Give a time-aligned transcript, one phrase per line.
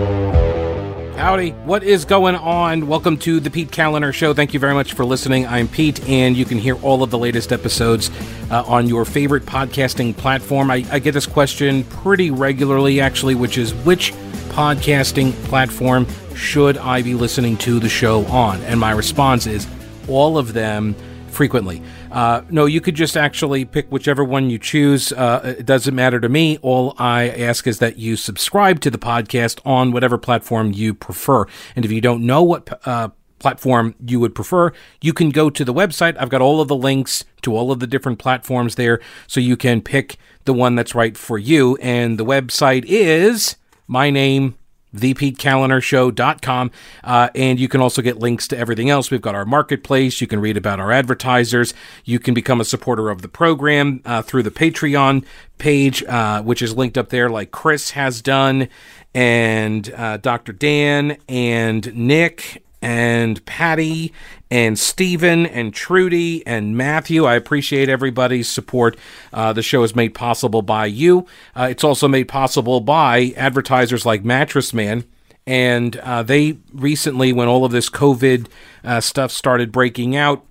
[0.00, 2.86] Howdy, what is going on?
[2.86, 4.32] Welcome to the Pete Kaliner Show.
[4.32, 5.46] Thank you very much for listening.
[5.46, 8.10] I'm Pete, and you can hear all of the latest episodes
[8.50, 10.70] uh, on your favorite podcasting platform.
[10.70, 14.12] I, I get this question pretty regularly, actually, which is which
[14.48, 18.60] podcasting platform should I be listening to the show on?
[18.62, 19.68] And my response is
[20.08, 20.94] all of them
[21.28, 21.82] frequently.
[22.10, 25.12] Uh, no, you could just actually pick whichever one you choose.
[25.12, 26.58] Uh, it doesn't matter to me.
[26.62, 31.46] All I ask is that you subscribe to the podcast on whatever platform you prefer.
[31.76, 35.64] And if you don't know what uh, platform you would prefer, you can go to
[35.64, 36.16] the website.
[36.18, 39.56] I've got all of the links to all of the different platforms there, so you
[39.56, 41.76] can pick the one that's right for you.
[41.80, 44.56] And the website is my name
[44.94, 46.70] thepetekalinershow.com.
[47.04, 49.10] Uh, and you can also get links to everything else.
[49.10, 50.20] We've got our marketplace.
[50.20, 51.74] You can read about our advertisers.
[52.04, 55.24] You can become a supporter of the program uh, through the Patreon
[55.58, 58.68] page, uh, which is linked up there, like Chris has done,
[59.14, 60.52] and uh, Dr.
[60.52, 64.12] Dan, and Nick, and Patty
[64.50, 67.24] and Stephen and Trudy and Matthew.
[67.24, 68.96] I appreciate everybody's support.
[69.32, 71.26] Uh, the show is made possible by you.
[71.54, 75.04] Uh, it's also made possible by advertisers like Mattress Man.
[75.46, 78.46] And uh, they recently, when all of this COVID
[78.84, 80.44] uh, stuff started breaking out,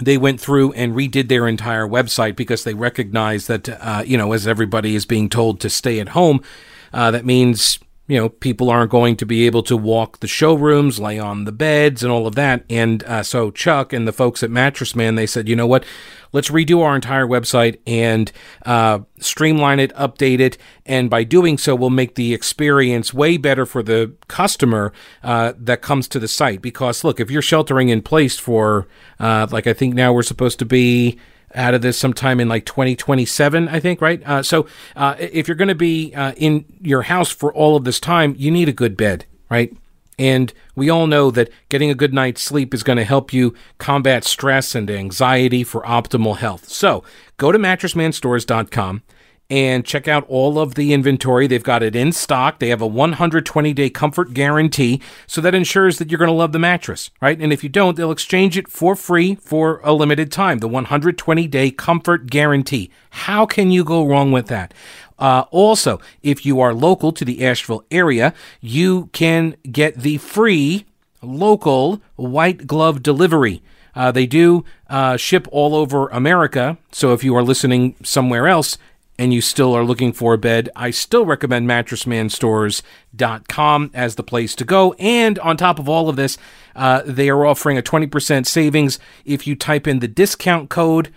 [0.00, 4.32] they went through and redid their entire website because they recognized that, uh, you know,
[4.32, 6.42] as everybody is being told to stay at home,
[6.92, 11.00] uh, that means you know, people aren't going to be able to walk the showrooms,
[11.00, 12.62] lay on the beds, and all of that.
[12.68, 15.84] And uh, so Chuck and the folks at Mattress Man, they said, you know what?
[16.30, 18.30] Let's redo our entire website and
[18.66, 23.64] uh, streamline it, update it, and by doing so, we'll make the experience way better
[23.64, 26.60] for the customer uh, that comes to the site.
[26.60, 28.86] Because look, if you're sheltering in place for,
[29.18, 31.18] uh, like I think now we're supposed to be
[31.54, 34.22] out of this sometime in like 2027, I think, right?
[34.24, 34.66] Uh, so
[34.96, 38.34] uh, if you're going to be uh, in your house for all of this time,
[38.38, 39.74] you need a good bed, right?
[40.18, 43.54] And we all know that getting a good night's sleep is going to help you
[43.78, 46.68] combat stress and anxiety for optimal health.
[46.68, 47.02] So
[47.36, 49.02] go to mattressmanstores.com
[49.50, 51.46] and check out all of the inventory.
[51.46, 52.58] They've got it in stock.
[52.58, 55.00] They have a 120 day comfort guarantee.
[55.26, 57.38] So that ensures that you're going to love the mattress, right?
[57.40, 60.58] And if you don't, they'll exchange it for free for a limited time.
[60.58, 62.90] The 120 day comfort guarantee.
[63.10, 64.72] How can you go wrong with that?
[65.18, 70.86] Uh, also, if you are local to the Asheville area, you can get the free
[71.22, 73.62] local white glove delivery.
[73.94, 76.76] Uh, they do uh, ship all over America.
[76.90, 78.76] So if you are listening somewhere else,
[79.18, 84.54] and you still are looking for a bed, I still recommend mattressmanstores.com as the place
[84.56, 84.92] to go.
[84.94, 86.36] And on top of all of this,
[86.74, 91.12] uh, they are offering a 20% savings if you type in the discount code,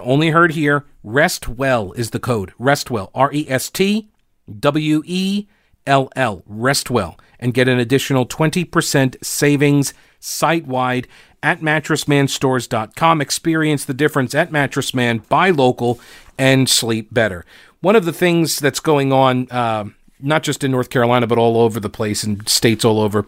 [0.00, 2.52] only heard here, RESTWELL is the code.
[2.58, 4.10] RESTWELL, R E S T
[4.58, 5.46] W E
[5.86, 11.06] L L, RESTWELL, and get an additional 20% savings site wide
[11.42, 13.20] at mattressmanstores.com.
[13.20, 16.00] Experience the difference at Mattress Man, buy local,
[16.38, 17.44] and sleep better.
[17.80, 19.84] One of the things that's going on, uh,
[20.20, 23.26] not just in North Carolina, but all over the place in states all over,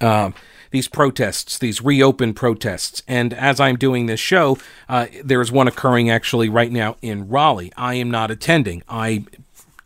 [0.00, 0.32] uh,
[0.70, 3.02] these protests, these reopen protests.
[3.06, 7.72] And as I'm doing this show, uh, there's one occurring actually right now in Raleigh.
[7.76, 8.82] I am not attending.
[8.88, 9.24] I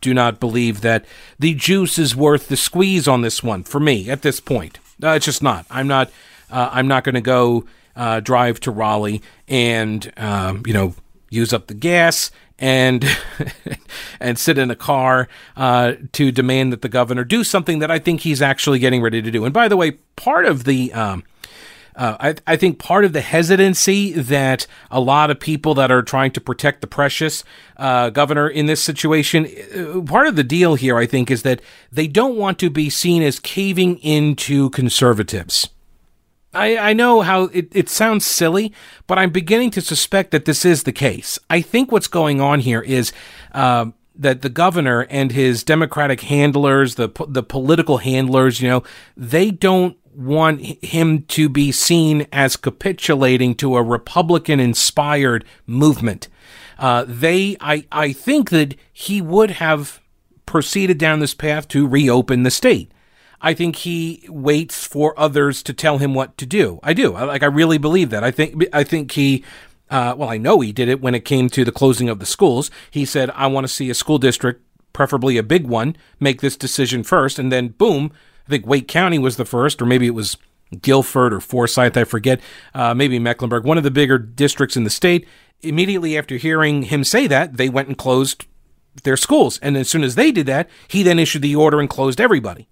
[0.01, 1.05] do not believe that
[1.37, 4.79] the juice is worth the squeeze on this one for me at this point.
[5.03, 5.65] Uh, it's just not.
[5.69, 6.09] I'm not.
[6.49, 7.65] Uh, I'm not going to go
[7.95, 10.95] uh, drive to Raleigh and um, you know
[11.29, 13.05] use up the gas and
[14.19, 17.99] and sit in a car uh, to demand that the governor do something that I
[17.99, 19.45] think he's actually getting ready to do.
[19.45, 21.23] And by the way, part of the um,
[21.97, 26.03] uh, I, I, think part of the hesitancy that a lot of people that are
[26.03, 27.43] trying to protect the precious
[27.75, 31.59] uh, governor in this situation, uh, part of the deal here, I think, is that
[31.91, 35.69] they don't want to be seen as caving into conservatives.
[36.53, 38.73] I, I know how it, it sounds silly,
[39.05, 41.37] but I'm beginning to suspect that this is the case.
[41.49, 43.11] I think what's going on here is
[43.51, 48.83] uh, that the governor and his Democratic handlers, the the political handlers, you know,
[49.15, 56.27] they don't want him to be seen as capitulating to a Republican inspired movement.
[56.79, 60.01] Uh, they, I, I think that he would have
[60.47, 62.91] proceeded down this path to reopen the state.
[63.41, 66.79] I think he waits for others to tell him what to do.
[66.81, 67.13] I do.
[67.13, 68.23] I, like I really believe that.
[68.23, 69.43] I think I think he
[69.89, 72.25] uh, well, I know he did it when it came to the closing of the
[72.25, 72.71] schools.
[72.91, 76.57] He said, "I want to see a school district, preferably a big one, make this
[76.57, 78.11] decision first, and then boom."
[78.47, 80.37] I think Wake County was the first, or maybe it was
[80.81, 82.41] Guilford or Forsyth, I forget.
[82.73, 85.27] Uh, maybe Mecklenburg, one of the bigger districts in the state.
[85.61, 88.45] Immediately after hearing him say that, they went and closed
[89.03, 89.59] their schools.
[89.61, 92.67] And as soon as they did that, he then issued the order and closed everybody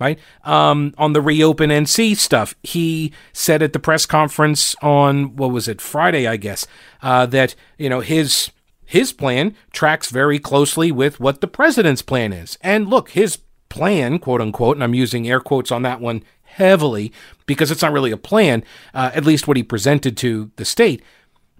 [0.00, 0.18] right?
[0.44, 5.68] Um, on the reopen NC stuff, he said at the press conference on what was
[5.68, 6.66] it Friday, I guess,
[7.02, 8.50] uh, that you know his
[8.84, 12.56] his plan tracks very closely with what the president's plan is.
[12.62, 17.12] And look, his plan, quote unquote, and I'm using air quotes on that one heavily
[17.46, 21.02] because it's not really a plan, uh, at least what he presented to the state.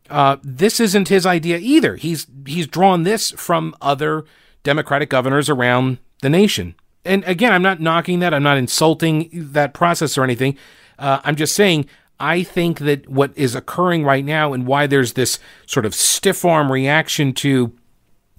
[0.09, 1.97] Uh, this isn't his idea either.
[1.97, 4.25] He's he's drawn this from other
[4.63, 6.75] Democratic governors around the nation.
[7.09, 8.35] And again, I'm not knocking that.
[8.35, 10.57] I'm not insulting that process or anything.
[10.99, 11.87] Uh, I'm just saying
[12.21, 16.45] I think that what is occurring right now and why there's this sort of stiff
[16.45, 17.73] arm reaction to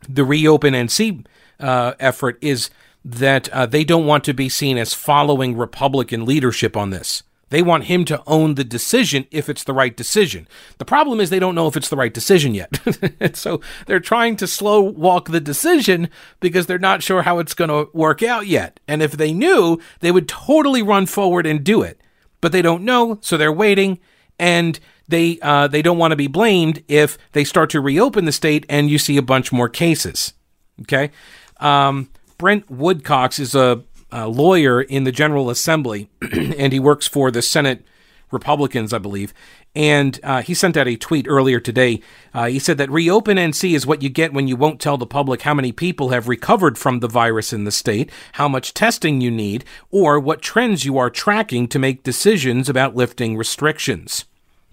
[0.07, 1.25] the reopen NC
[1.59, 2.69] uh, effort is
[3.03, 7.23] that uh, they don't want to be seen as following Republican leadership on this.
[7.49, 10.47] They want him to own the decision if it's the right decision.
[10.77, 12.79] The problem is they don't know if it's the right decision yet.
[13.33, 16.09] so they're trying to slow walk the decision
[16.39, 18.79] because they're not sure how it's going to work out yet.
[18.87, 21.99] And if they knew, they would totally run forward and do it.
[22.41, 23.99] But they don't know, so they're waiting
[24.39, 24.79] and
[25.09, 28.65] they uh, they don't want to be blamed if they start to reopen the state
[28.69, 30.33] and you see a bunch more cases.
[30.81, 31.11] Okay,
[31.59, 37.31] um, Brent Woodcox is a uh, lawyer in the General Assembly, and he works for
[37.31, 37.85] the Senate
[38.31, 39.33] Republicans, I believe.
[39.75, 42.01] And uh, he sent out a tweet earlier today.
[42.33, 45.05] Uh, he said that reopen NC is what you get when you won't tell the
[45.05, 49.21] public how many people have recovered from the virus in the state, how much testing
[49.21, 54.25] you need, or what trends you are tracking to make decisions about lifting restrictions.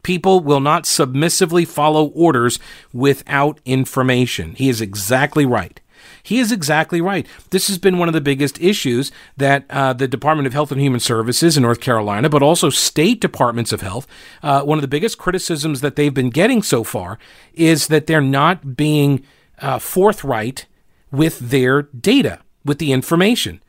[0.03, 2.59] People will not submissively follow orders
[2.93, 4.55] without information.
[4.55, 5.81] He is exactly right.
[6.27, 7.25] He is exactly right.
[7.51, 10.81] This has been one of the biggest issues that uh, the Department of Health and
[10.81, 14.09] Human Services in North Carolina, but also state departments of health,
[14.43, 17.21] uh, one of the biggest criticisms that they've been getting so far
[17.55, 19.25] is that they're not being
[19.61, 20.67] uh, forthright
[21.13, 23.63] with their data, with the information.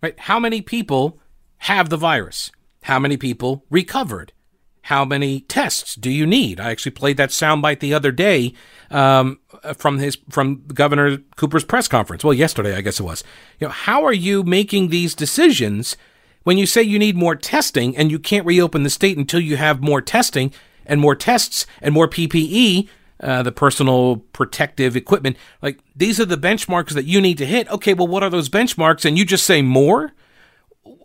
[0.00, 0.16] Right?
[0.16, 1.18] How many people
[1.58, 2.52] have the virus?
[2.84, 4.32] How many people recovered?
[4.82, 6.58] How many tests do you need?
[6.58, 8.54] I actually played that soundbite the other day
[8.90, 9.38] um,
[9.76, 12.24] from his from Governor Cooper's press conference.
[12.24, 13.22] Well, yesterday, I guess it was.
[13.58, 15.96] You know, how are you making these decisions
[16.44, 19.56] when you say you need more testing and you can't reopen the state until you
[19.56, 20.52] have more testing
[20.86, 22.88] and more tests and more PPE?
[23.22, 25.36] Uh, the personal protective equipment.
[25.60, 27.68] Like, these are the benchmarks that you need to hit.
[27.68, 29.04] Okay, well, what are those benchmarks?
[29.04, 30.12] And you just say more?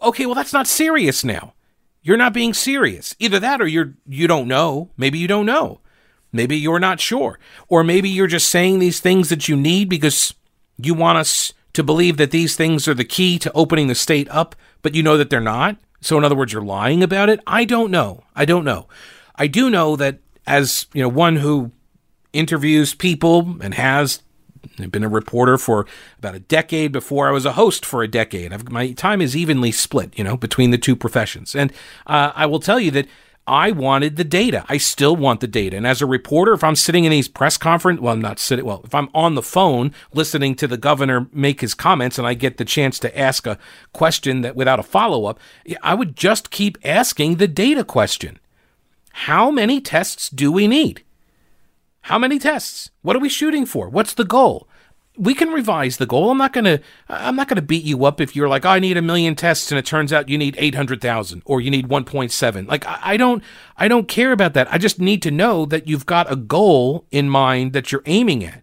[0.01, 1.55] Okay, well, that's not serious now.
[2.05, 3.15] You're not being serious.
[3.17, 4.91] Either that or you're you don't know.
[4.95, 5.79] Maybe you don't know.
[6.31, 7.39] Maybe you're not sure.
[7.67, 10.35] Or maybe you're just saying these things that you need because
[10.77, 14.27] you want us to believe that these things are the key to opening the state
[14.29, 15.77] up, but you know that they're not.
[15.99, 17.39] So in other words, you're lying about it.
[17.47, 18.23] I don't know.
[18.35, 18.87] I don't know.
[19.35, 21.71] I do know that as, you know, one who
[22.33, 24.21] interviews people and has
[24.79, 25.85] I've been a reporter for
[26.19, 28.53] about a decade before I was a host for a decade.
[28.53, 31.55] I've, my time is evenly split, you know, between the two professions.
[31.55, 31.71] And
[32.07, 33.07] uh, I will tell you that
[33.47, 34.65] I wanted the data.
[34.67, 35.77] I still want the data.
[35.77, 38.65] And as a reporter, if I'm sitting in these press conference, well, I'm not sitting,
[38.65, 42.33] well, if I'm on the phone listening to the governor make his comments and I
[42.33, 43.59] get the chance to ask a
[43.93, 45.39] question that without a follow up,
[45.83, 48.39] I would just keep asking the data question.
[49.11, 51.03] How many tests do we need?
[52.05, 52.91] How many tests?
[53.01, 53.89] What are we shooting for?
[53.89, 54.67] What's the goal?
[55.17, 56.29] We can revise the goal.
[56.29, 56.79] I'm not gonna.
[57.09, 59.79] I'm not gonna beat you up if you're like, I need a million tests, and
[59.79, 62.67] it turns out you need eight hundred thousand or you need one point seven.
[62.67, 63.41] Like, I don't.
[63.75, 64.71] I don't care about that.
[64.71, 68.43] I just need to know that you've got a goal in mind that you're aiming
[68.43, 68.61] at.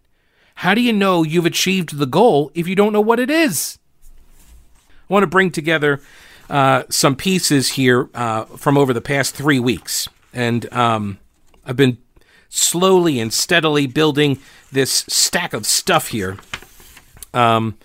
[0.54, 3.80] How do you know you've achieved the goal if you don't know what it is?
[5.10, 6.00] I want to bring together
[6.48, 11.18] uh, some pieces here uh, from over the past three weeks, and um,
[11.66, 11.98] I've been
[12.54, 14.38] slowly and steadily building
[14.70, 16.36] this stack of stuff here.
[17.32, 17.78] Um,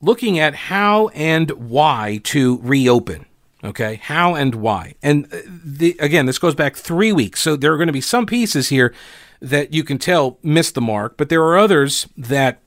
[0.00, 3.26] looking at how and why to reopen.
[3.62, 4.94] Okay, how and why.
[5.02, 7.40] And uh, the, again, this goes back three weeks.
[7.40, 8.92] So there are going to be some pieces here
[9.40, 12.60] that you can tell missed the mark, but there are others that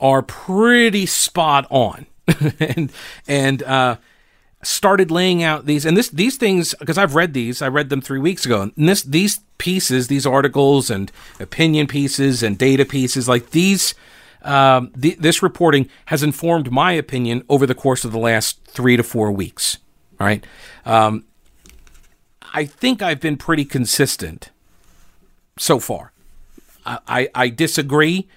[0.00, 2.06] are pretty spot on.
[2.60, 2.92] and
[3.26, 3.96] and uh,
[4.64, 8.00] started laying out these and this these things because I've read these I read them
[8.00, 13.28] 3 weeks ago and this these pieces these articles and opinion pieces and data pieces
[13.28, 13.94] like these
[14.42, 19.02] um, this reporting has informed my opinion over the course of the last 3 to
[19.02, 19.78] 4 weeks
[20.20, 20.44] all right?
[20.84, 21.24] Um,
[22.52, 24.50] I think I've been pretty consistent
[25.58, 26.12] so far.
[26.86, 28.28] I, I, I disagree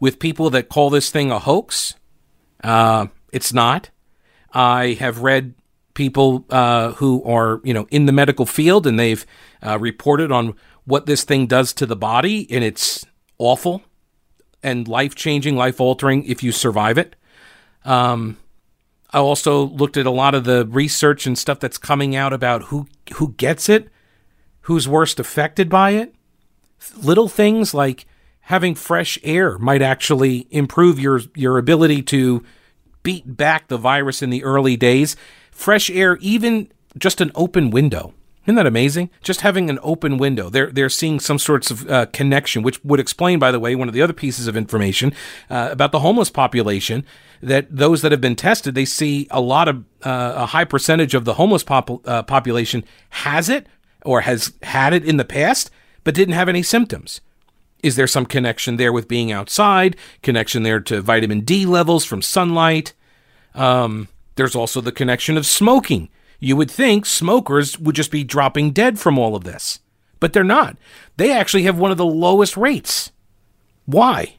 [0.00, 1.94] with people that call this thing a hoax.
[2.62, 3.90] Uh, it's not.
[4.52, 5.54] I have read
[5.96, 9.26] people uh, who are you know in the medical field and they've
[9.66, 13.04] uh, reported on what this thing does to the body and it's
[13.38, 13.82] awful
[14.62, 17.16] and life changing, life altering if you survive it.
[17.84, 18.36] Um,
[19.12, 22.64] I also looked at a lot of the research and stuff that's coming out about
[22.64, 23.88] who who gets it,
[24.62, 26.14] who's worst affected by it.
[26.96, 28.06] Little things like
[28.40, 32.44] having fresh air might actually improve your your ability to
[33.02, 35.14] beat back the virus in the early days.
[35.56, 38.12] Fresh air, even just an open window.
[38.44, 39.08] Isn't that amazing?
[39.22, 40.50] Just having an open window.
[40.50, 43.88] They're they're seeing some sorts of uh, connection, which would explain, by the way, one
[43.88, 45.14] of the other pieces of information
[45.48, 47.04] uh, about the homeless population.
[47.42, 51.14] That those that have been tested, they see a lot of uh, a high percentage
[51.14, 53.66] of the homeless pop- uh, population has it
[54.04, 55.70] or has had it in the past,
[56.04, 57.22] but didn't have any symptoms.
[57.82, 59.96] Is there some connection there with being outside?
[60.22, 62.92] Connection there to vitamin D levels from sunlight?
[63.54, 66.08] Um, there's also the connection of smoking
[66.40, 69.80] you would think smokers would just be dropping dead from all of this,
[70.20, 70.76] but they're not.
[71.16, 73.10] They actually have one of the lowest rates.
[73.86, 74.36] Why?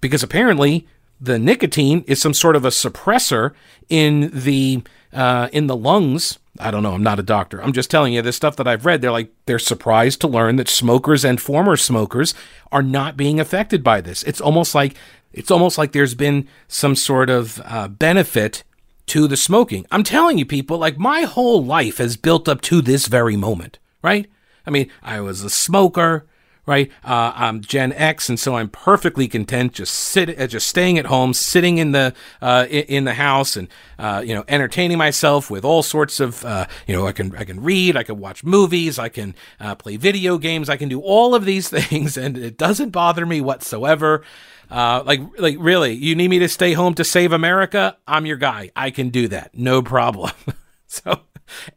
[0.00, 0.86] Because apparently
[1.20, 3.52] the nicotine is some sort of a suppressor
[3.88, 6.38] in the uh, in the lungs.
[6.58, 6.92] I don't know.
[6.92, 7.62] I'm not a doctor.
[7.62, 9.00] I'm just telling you this stuff that I've read.
[9.00, 12.34] They're like they're surprised to learn that smokers and former smokers
[12.70, 14.22] are not being affected by this.
[14.22, 14.94] It's almost like
[15.32, 18.64] it's almost like there's been some sort of uh, benefit
[19.06, 19.86] to the smoking.
[19.90, 23.78] I'm telling you, people, like my whole life has built up to this very moment,
[24.02, 24.28] right?
[24.66, 26.26] I mean, I was a smoker,
[26.66, 26.90] right?
[27.04, 31.06] Uh, I'm Gen X, and so I'm perfectly content just sit, uh, just staying at
[31.06, 33.66] home, sitting in the uh, in the house, and
[33.98, 37.44] uh, you know, entertaining myself with all sorts of, uh, you know, I can I
[37.44, 41.00] can read, I can watch movies, I can uh, play video games, I can do
[41.00, 44.22] all of these things, and it doesn't bother me whatsoever.
[44.70, 47.96] Uh, like, like really, you need me to stay home to save America?
[48.06, 48.70] I'm your guy.
[48.76, 49.54] I can do that.
[49.54, 50.32] No problem.
[50.86, 51.20] so,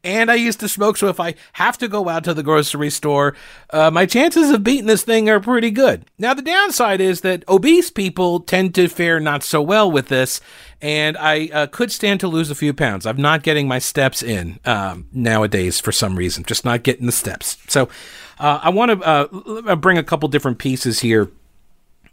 [0.04, 0.98] and I used to smoke.
[0.98, 3.36] So if I have to go out to the grocery store,
[3.72, 6.06] uh, my chances of beating this thing are pretty good.
[6.18, 10.42] Now, the downside is that obese people tend to fare not so well with this.
[10.82, 13.06] And I uh, could stand to lose a few pounds.
[13.06, 17.12] I'm not getting my steps in um, nowadays for some reason, just not getting the
[17.12, 17.58] steps.
[17.68, 17.90] So
[18.38, 21.32] uh, I want to uh, bring a couple different pieces here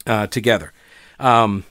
[0.06, 0.72] uh, together.
[1.18, 1.64] Um,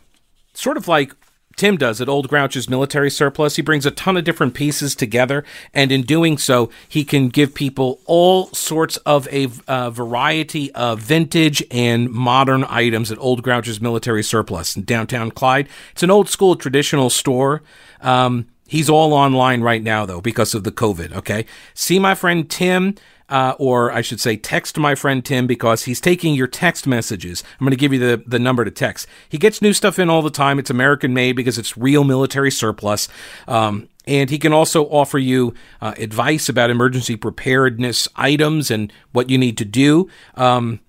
[0.54, 1.14] sort of like
[1.60, 3.58] Tim does at Old Grouch's military surplus.
[3.58, 5.44] He brings a ton of different pieces together,
[5.74, 11.02] and in doing so, he can give people all sorts of a uh, variety of
[11.02, 15.68] vintage and modern items at Old Grouch's military surplus in downtown Clyde.
[15.92, 17.62] It's an old school traditional store.
[18.00, 21.12] Um, he's all online right now, though, because of the COVID.
[21.12, 21.46] Okay.
[21.74, 22.96] See my friend Tim
[23.30, 27.44] uh, or I should say, text my friend Tim because he's taking your text messages.
[27.60, 29.08] I'm going to give you the, the number to text.
[29.30, 30.60] He gets new stuff in all the time.
[30.60, 33.08] It's American made because it's real military surplus.
[33.48, 39.30] Um, and he can also offer you uh, advice about emergency preparedness items and what
[39.30, 40.10] you need to do.
[40.36, 40.80] Um,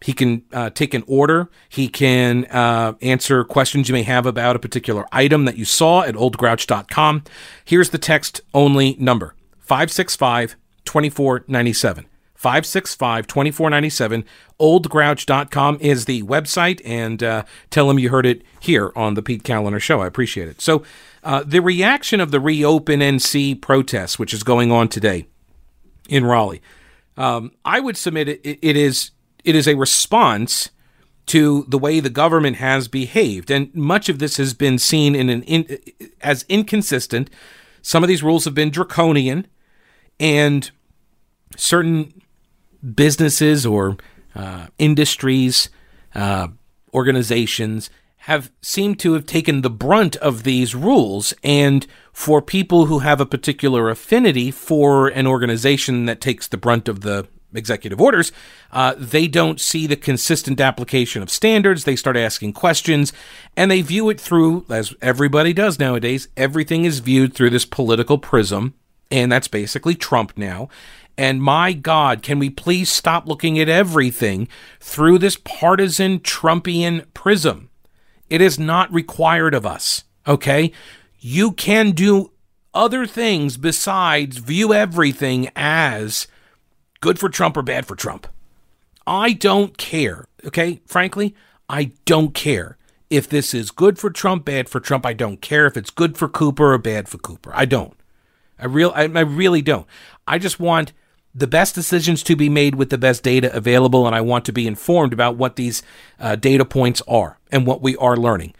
[0.00, 1.50] he can uh, take an order.
[1.68, 6.02] He can uh, answer questions you may have about a particular item that you saw
[6.02, 7.24] at oldgrouch.com.
[7.64, 10.56] Here's the text only number 565
[10.88, 12.06] 2497.
[12.34, 14.24] 565 2497.
[14.60, 19.42] Oldgrouch.com is the website, and uh, tell them you heard it here on the Pete
[19.42, 20.00] Kaliner Show.
[20.00, 20.60] I appreciate it.
[20.60, 20.84] So,
[21.24, 25.26] uh, the reaction of the Reopen NC protests, which is going on today
[26.08, 26.62] in Raleigh,
[27.16, 29.10] um, I would submit it, it is
[29.44, 30.70] it is a response
[31.26, 35.28] to the way the government has behaved, and much of this has been seen in
[35.28, 35.78] an in,
[36.20, 37.30] as inconsistent.
[37.82, 39.48] Some of these rules have been draconian,
[40.20, 40.70] and
[41.56, 42.22] certain
[42.94, 43.96] businesses or
[44.34, 45.68] uh, industries,
[46.14, 46.48] uh,
[46.94, 47.90] organizations
[48.22, 51.32] have seemed to have taken the brunt of these rules.
[51.42, 56.88] And for people who have a particular affinity for an organization that takes the brunt
[56.88, 58.30] of the executive orders,
[58.70, 61.84] uh, they don't see the consistent application of standards.
[61.84, 63.12] They start asking questions
[63.56, 68.18] and they view it through, as everybody does nowadays, everything is viewed through this political
[68.18, 68.74] prism.
[69.10, 70.68] And that's basically Trump now.
[71.18, 74.46] And my God, can we please stop looking at everything
[74.78, 77.70] through this partisan Trumpian prism?
[78.30, 80.70] It is not required of us, okay?
[81.18, 82.30] You can do
[82.72, 86.28] other things besides view everything as
[87.00, 88.28] good for Trump or bad for Trump.
[89.04, 90.82] I don't care, okay?
[90.86, 91.34] Frankly,
[91.68, 92.78] I don't care
[93.10, 95.04] if this is good for Trump, bad for Trump.
[95.04, 97.50] I don't care if it's good for Cooper or bad for Cooper.
[97.54, 97.94] I don't.
[98.56, 99.86] I real I, I really don't.
[100.26, 100.92] I just want
[101.34, 104.52] the best decisions to be made with the best data available, and I want to
[104.52, 105.82] be informed about what these
[106.18, 108.54] uh, data points are and what we are learning.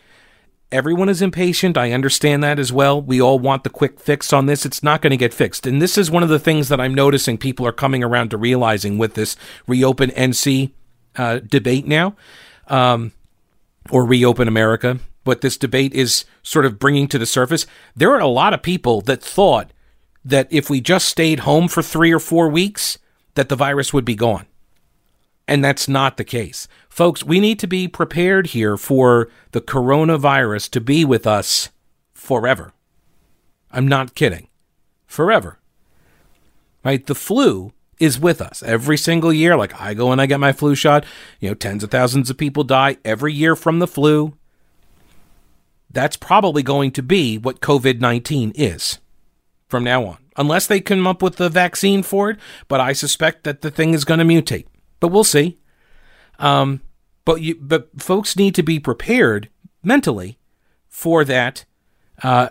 [0.70, 1.78] Everyone is impatient.
[1.78, 3.00] I understand that as well.
[3.00, 4.66] We all want the quick fix on this.
[4.66, 5.66] It's not going to get fixed.
[5.66, 8.36] And this is one of the things that I'm noticing people are coming around to
[8.36, 9.34] realizing with this
[9.66, 10.72] reopen NC
[11.16, 12.16] uh, debate now,
[12.68, 13.12] um,
[13.90, 17.66] or reopen America what this debate is sort of bringing to the surface.
[17.94, 19.70] There are a lot of people that thought
[20.28, 22.98] that if we just stayed home for three or four weeks,
[23.34, 24.46] that the virus would be gone.
[25.46, 26.68] And that's not the case.
[26.90, 31.70] Folks, we need to be prepared here for the coronavirus to be with us
[32.12, 32.74] forever.
[33.70, 34.48] I'm not kidding.
[35.06, 35.58] Forever.
[36.84, 37.06] Right?
[37.06, 39.56] The flu is with us every single year.
[39.56, 41.06] Like I go and I get my flu shot.
[41.40, 44.34] You know, tens of thousands of people die every year from the flu.
[45.90, 48.98] That's probably going to be what COVID 19 is
[49.68, 52.38] from now on, unless they come up with a vaccine for it.
[52.66, 54.66] But I suspect that the thing is going to mutate.
[55.00, 55.58] But we'll see.
[56.38, 56.80] Um,
[57.24, 59.48] but you, but folks need to be prepared
[59.82, 60.38] mentally
[60.88, 61.64] for that,
[62.22, 62.48] uh,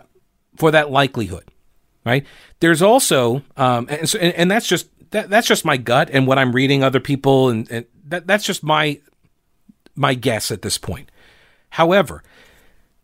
[0.56, 1.44] for that likelihood,
[2.04, 2.24] right?
[2.60, 6.26] There's also, um, and, so, and, and that's just that, that's just my gut and
[6.26, 9.00] what I'm reading other people, and, and that that's just my
[9.94, 11.10] my guess at this point.
[11.70, 12.22] However,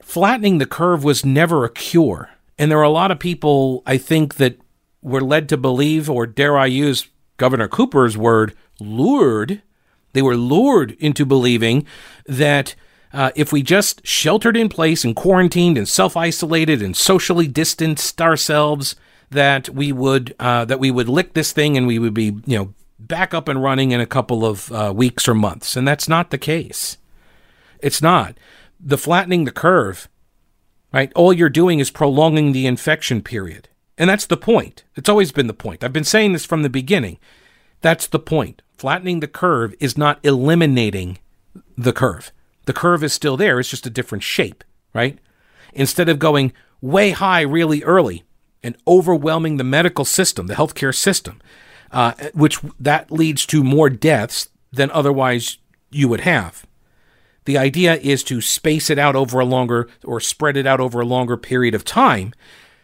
[0.01, 3.99] flattening the curve was never a cure and there are a lot of people, I
[3.99, 4.59] think, that
[5.03, 9.63] were led to believe, or dare I use Governor Cooper's word, lured.
[10.13, 11.87] They were lured into believing
[12.27, 12.75] that
[13.13, 18.21] uh, if we just sheltered in place and quarantined and self isolated and socially distanced
[18.21, 18.97] ourselves,
[19.31, 22.59] that we would uh, that we would lick this thing and we would be you
[22.59, 26.09] know back up and running in a couple of uh, weeks or months, and that's
[26.09, 26.97] not the case.
[27.81, 28.37] It's not
[28.81, 30.09] the flattening the curve
[30.95, 31.13] right?
[31.15, 33.69] All you're doing is prolonging the infection period.
[33.99, 34.85] And that's the point.
[34.95, 35.83] It's always been the point.
[35.83, 37.19] I've been saying this from the beginning.
[37.81, 38.63] That's the point.
[38.79, 41.19] Flattening the curve is not eliminating
[41.77, 42.31] the curve.
[42.67, 44.63] The curve is still there, it's just a different shape,
[44.95, 45.19] right?
[45.73, 48.23] Instead of going way high really early
[48.63, 51.43] and overwhelming the medical system, the healthcare system,
[51.91, 55.59] uh, which that leads to more deaths than otherwise
[55.91, 56.65] you would have.
[57.45, 61.01] The idea is to space it out over a longer or spread it out over
[61.01, 62.33] a longer period of time.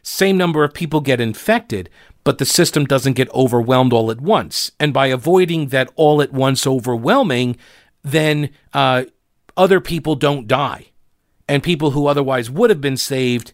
[0.02, 1.88] Same number of people get infected,
[2.24, 4.72] but the system doesn't get overwhelmed all at once.
[4.78, 7.56] And by avoiding that all at once overwhelming,
[8.02, 9.04] then uh,
[9.56, 10.86] other people don't die.
[11.48, 13.52] And people who otherwise would have been saved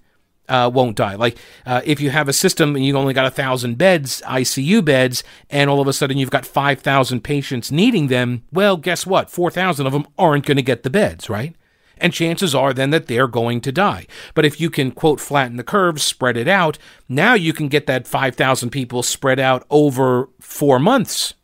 [0.49, 1.15] uh, won't die.
[1.15, 4.85] Like uh, if you have a system and you only got a thousand beds, ICU
[4.85, 8.43] beds, and all of a sudden you've got five thousand patients needing them.
[8.53, 9.31] Well, guess what?
[9.31, 11.55] Four thousand of them aren't going to get the beds, right?
[11.99, 14.07] And chances are then that they're going to die.
[14.35, 16.77] But if you can quote flatten the curve, spread it out,
[17.09, 21.35] now you can get that five thousand people spread out over four months,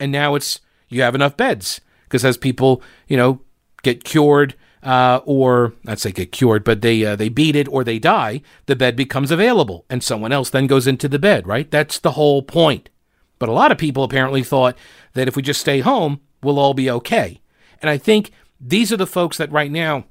[0.00, 3.40] and now it's you have enough beds because as people you know
[3.82, 7.82] get cured uh, or I'd say get cured, but they uh, they beat it or
[7.82, 11.46] they die, the bed becomes available, and someone else then goes into the bed.
[11.46, 11.70] Right?
[11.70, 12.90] That's the whole point.
[13.38, 14.76] But a lot of people apparently thought
[15.14, 17.40] that if we just stay home, we'll all be okay.
[17.82, 20.04] And I think these are the folks that right now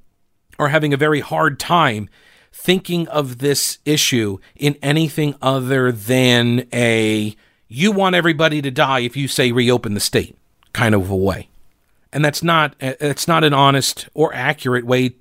[0.60, 2.10] are having a very hard time
[2.52, 7.36] thinking of this issue in anything other than a
[7.68, 10.38] you want everybody to die if you say reopen the state
[10.72, 11.50] kind of a way
[12.14, 15.16] and that's not it's not an honest or accurate way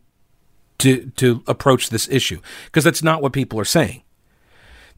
[0.79, 4.03] to to approach this issue because that's not what people are saying.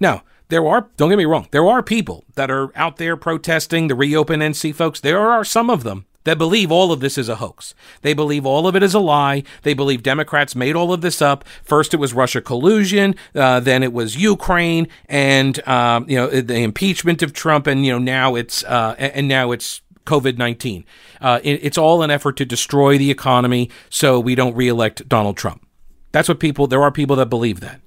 [0.00, 3.88] Now, there are don't get me wrong, there are people that are out there protesting
[3.88, 5.00] the reopen NC folks.
[5.00, 7.74] There are some of them that believe all of this is a hoax.
[8.00, 9.42] They believe all of it is a lie.
[9.62, 11.44] They believe Democrats made all of this up.
[11.62, 13.14] First, it was Russia collusion.
[13.34, 17.92] Uh, then it was Ukraine, and um, you know the impeachment of Trump, and you
[17.92, 20.84] know now it's uh, and now it's COVID 19.
[21.20, 25.36] Uh, it, it's all an effort to destroy the economy so we don't reelect Donald
[25.36, 25.66] Trump.
[26.12, 27.80] That's what people, there are people that believe that.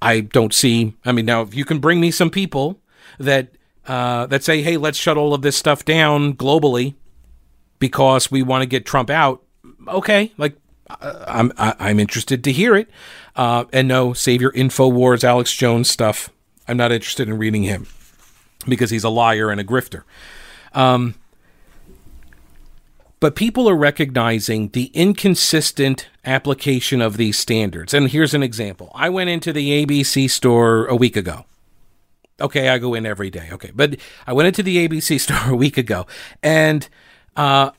[0.00, 2.80] I don't see, I mean, now if you can bring me some people
[3.18, 3.48] that,
[3.86, 6.94] uh, that say, hey, let's shut all of this stuff down globally
[7.78, 9.42] because we want to get Trump out,
[9.88, 10.56] okay, like,
[11.00, 12.88] I'm I'm interested to hear it,
[13.36, 16.30] uh, and no, save your Infowars Alex Jones stuff.
[16.68, 17.86] I'm not interested in reading him
[18.68, 20.02] because he's a liar and a grifter.
[20.72, 21.14] Um,
[23.24, 27.94] but people are recognizing the inconsistent application of these standards.
[27.94, 31.46] And here's an example I went into the ABC store a week ago.
[32.38, 33.48] Okay, I go in every day.
[33.50, 36.06] Okay, but I went into the ABC store a week ago,
[36.42, 36.86] and
[37.34, 37.70] uh,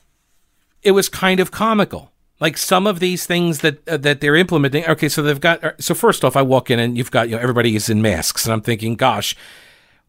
[0.81, 2.11] it was kind of comical.
[2.39, 4.83] Like some of these things that uh, that they're implementing.
[4.87, 5.63] Okay, so they've got.
[5.63, 8.01] Uh, so first off, I walk in and you've got you know everybody is in
[8.01, 9.35] masks, and I'm thinking, gosh,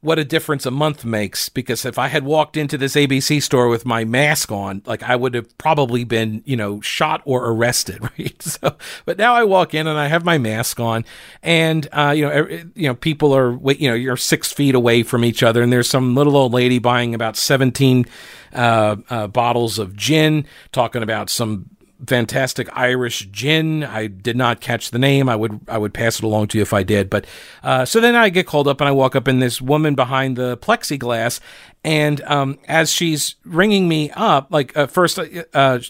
[0.00, 3.68] what a difference a month makes because if I had walked into this ABC store
[3.68, 8.02] with my mask on, like I would have probably been, you know, shot or arrested,
[8.18, 8.40] right?
[8.42, 11.04] So, but now I walk in and I have my mask on,
[11.42, 15.24] and uh, you know, you know, people are, you know, you're six feet away from
[15.24, 18.04] each other, and there's some little old lady buying about seventeen
[18.52, 21.70] uh, uh, bottles of gin, talking about some
[22.06, 23.85] fantastic Irish gin.
[23.85, 25.28] I did not catch the name.
[25.28, 27.09] I would I would pass it along to you if I did.
[27.09, 27.26] But
[27.62, 30.37] uh, so then I get called up and I walk up and this woman behind
[30.37, 31.40] the plexiglass,
[31.85, 35.18] and um, as she's ringing me up, like uh, first.
[35.52, 35.80] Uh,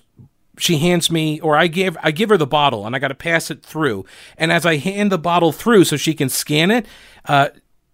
[0.59, 3.14] she hands me or I give I give her the bottle and I got to
[3.14, 4.07] pass it through.
[4.38, 6.87] And as I hand the bottle through so she can scan it,
[7.27, 7.49] uh,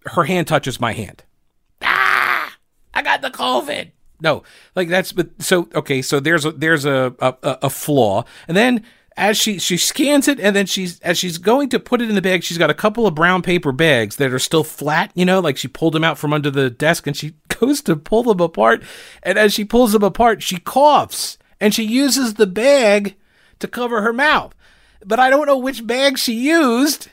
[0.05, 1.23] her hand touches my hand.
[1.81, 2.55] Ah!
[2.93, 3.91] I got the COVID.
[4.23, 4.41] No,
[4.73, 6.01] like that's but so okay.
[6.01, 8.85] So there's a there's a a, a flaw, and then
[9.17, 12.15] as she she scans it, and then she's as she's going to put it in
[12.15, 15.11] the bag, she's got a couple of brown paper bags that are still flat.
[15.13, 17.97] You know, like she pulled them out from under the desk, and she goes to
[17.97, 18.81] pull them apart,
[19.23, 23.15] and as she pulls them apart, she coughs, and she uses the bag
[23.59, 24.55] to cover her mouth.
[25.05, 27.09] But I don't know which bag she used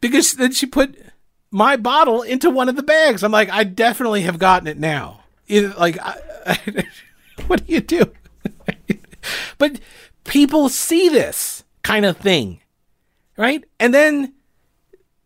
[0.00, 0.98] because then she put
[1.50, 3.22] my bottle into one of the bags.
[3.22, 6.84] I'm like, I definitely have gotten it now like, I, I,
[7.46, 8.10] what do you do?
[9.58, 9.80] but
[10.24, 12.60] people see this kind of thing,
[13.36, 13.64] right?
[13.78, 14.34] And then,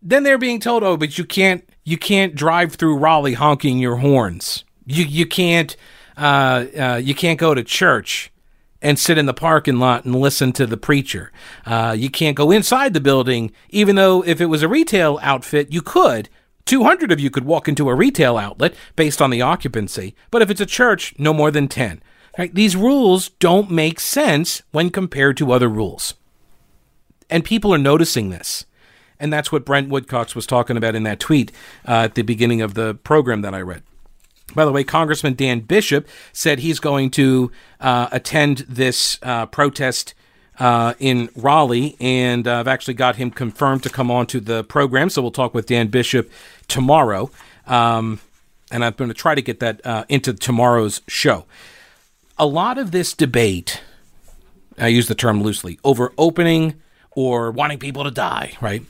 [0.02, 3.96] then they're being told, oh, but you can't, you can't drive through Raleigh honking your
[3.96, 4.64] horns.
[4.86, 5.76] You, you can't,
[6.16, 8.32] uh, uh, you can't go to church
[8.80, 11.32] and sit in the parking lot and listen to the preacher.
[11.66, 15.72] Uh, you can't go inside the building, even though if it was a retail outfit,
[15.72, 16.28] you could.
[16.68, 20.50] 200 of you could walk into a retail outlet based on the occupancy, but if
[20.50, 22.02] it's a church, no more than 10.
[22.38, 22.54] Right?
[22.54, 26.14] These rules don't make sense when compared to other rules.
[27.30, 28.66] And people are noticing this.
[29.18, 31.50] And that's what Brent Woodcox was talking about in that tweet
[31.86, 33.82] uh, at the beginning of the program that I read.
[34.54, 37.50] By the way, Congressman Dan Bishop said he's going to
[37.80, 40.14] uh, attend this uh, protest
[40.58, 45.10] uh, in Raleigh, and I've actually got him confirmed to come on to the program.
[45.10, 46.30] So we'll talk with Dan Bishop
[46.68, 47.30] tomorrow,
[47.66, 48.20] um,
[48.70, 51.46] and I'm going to try to get that uh, into tomorrow's show.
[52.38, 53.82] A lot of this debate,
[54.78, 58.84] I use the term loosely, over opening or wanting people to die, right?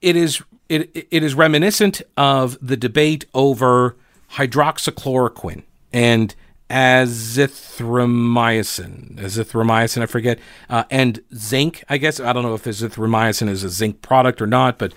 [0.00, 3.96] It is it it is reminiscent of the debate over
[4.32, 6.34] hydroxychloroquine and
[6.68, 10.38] azithromycin, azithromycin, I forget,
[10.70, 11.84] uh, and zinc.
[11.88, 14.94] I guess I don't know if azithromycin is a zinc product or not, but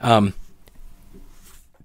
[0.00, 0.34] um,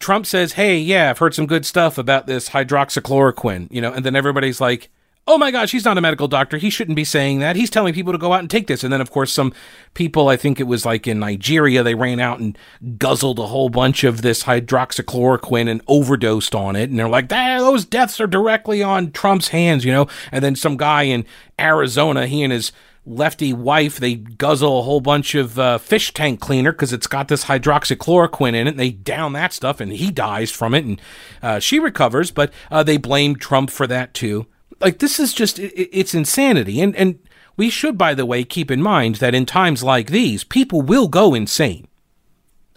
[0.03, 4.05] Trump says, "Hey, yeah, I've heard some good stuff about this hydroxychloroquine," you know, and
[4.05, 4.89] then everybody's like,
[5.25, 6.57] oh my gosh, he's not a medical doctor.
[6.57, 7.55] He shouldn't be saying that.
[7.55, 8.83] He's telling people to go out and take this.
[8.83, 9.53] And then, of course, some
[9.93, 12.57] people, I think it was like in Nigeria, they ran out and
[12.97, 16.89] guzzled a whole bunch of this hydroxychloroquine and overdosed on it.
[16.89, 20.07] And they're like, those deaths are directly on Trump's hands, you know?
[20.31, 21.25] And then some guy in
[21.57, 22.73] Arizona, he and his
[23.05, 27.27] lefty wife, they guzzle a whole bunch of uh, fish tank cleaner because it's got
[27.27, 28.71] this hydroxychloroquine in it.
[28.71, 31.01] And they down that stuff and he dies from it and
[31.41, 34.47] uh, she recovers, but uh, they blame Trump for that too.
[34.79, 37.19] Like this is just it, it's insanity and and
[37.55, 41.07] we should by the way keep in mind that in times like these people will
[41.07, 41.87] go insane.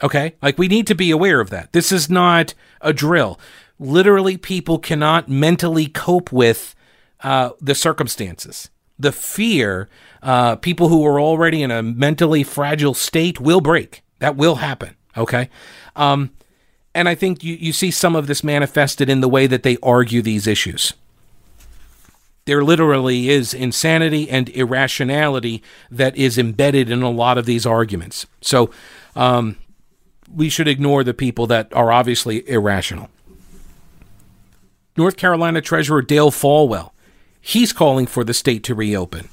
[0.03, 0.35] Okay?
[0.43, 1.73] Like we need to be aware of that.
[1.73, 3.41] This is not a drill.
[3.79, 6.75] Literally people cannot mentally cope with
[7.23, 8.71] uh, the circumstances.
[8.99, 9.89] The fear
[10.23, 14.97] uh, people who are already in a mentally fragile state will break that will happen
[15.17, 15.49] okay
[15.95, 16.31] um,
[16.95, 19.77] and i think you, you see some of this manifested in the way that they
[19.83, 20.95] argue these issues
[22.47, 28.25] there literally is insanity and irrationality that is embedded in a lot of these arguments.
[28.41, 28.71] So
[29.17, 29.57] um,
[30.33, 33.11] we should ignore the people that are obviously irrational.
[34.97, 36.93] North Carolina Treasurer Dale Folwell,
[37.41, 39.29] he's calling for the state to reopen.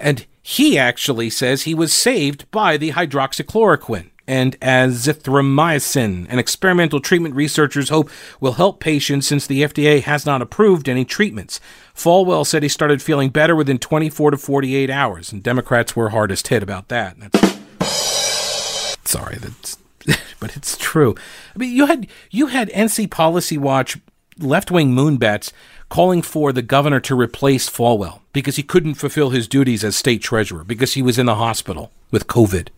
[0.00, 7.34] And he actually says he was saved by the hydroxychloroquine and azithromycin, an experimental treatment
[7.34, 8.08] researchers hope
[8.38, 11.58] will help patients since the FDA has not approved any treatments.
[11.96, 16.46] Folwell said he started feeling better within 24 to 48 hours, and Democrats were hardest
[16.46, 17.18] hit about that.
[17.18, 19.78] That's, sorry, that's,
[20.38, 21.16] but it's true.
[21.52, 23.98] I mean, you had you had NC Policy Watch
[24.38, 25.52] left wing moonbats
[25.90, 30.22] calling for the governor to replace Folwell because he couldn't fulfill his duties as state
[30.22, 32.68] treasurer because he was in the hospital with COVID.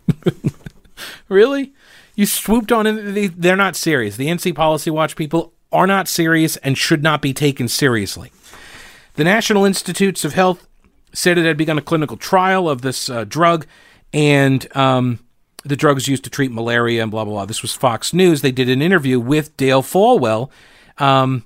[1.28, 1.72] really?
[2.16, 3.40] You swooped on it.
[3.40, 4.16] They're not serious.
[4.16, 8.32] The NC Policy Watch people are not serious and should not be taken seriously.
[9.14, 10.66] The National Institutes of Health
[11.12, 13.66] said it had begun a clinical trial of this uh, drug,
[14.14, 15.18] and um,
[15.64, 17.44] the drug is used to treat malaria and blah, blah, blah.
[17.44, 18.40] This was Fox News.
[18.40, 20.50] They did an interview with Dale Folwell.
[20.96, 21.44] um,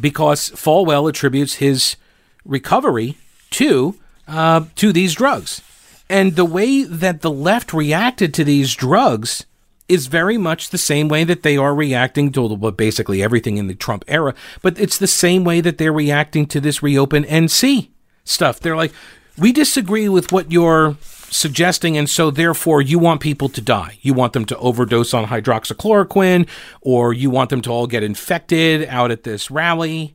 [0.00, 1.96] because Folwell attributes his
[2.44, 3.16] recovery
[3.50, 3.96] to
[4.28, 5.60] uh, to these drugs.
[6.08, 9.46] And the way that the left reacted to these drugs
[9.88, 13.74] is very much the same way that they are reacting to basically everything in the
[13.74, 17.88] Trump era, but it's the same way that they're reacting to this reopen NC
[18.24, 18.60] stuff.
[18.60, 18.92] They're like,
[19.36, 20.96] we disagree with what you're
[21.32, 23.98] suggesting, and so therefore you want people to die.
[24.02, 26.48] You want them to overdose on hydroxychloroquine,
[26.80, 30.14] or you want them to all get infected out at this rally.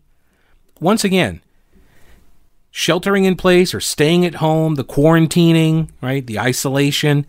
[0.79, 1.41] Once again,
[2.71, 7.25] sheltering in place or staying at home, the quarantining, right, the isolation,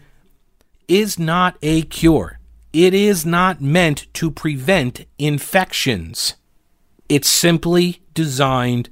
[0.86, 2.38] is not a cure.
[2.72, 6.34] It is not meant to prevent infections.
[7.08, 8.90] It's simply designed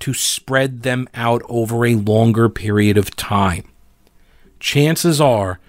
[0.00, 3.64] to spread them out over a longer period of time.
[4.60, 5.60] Chances are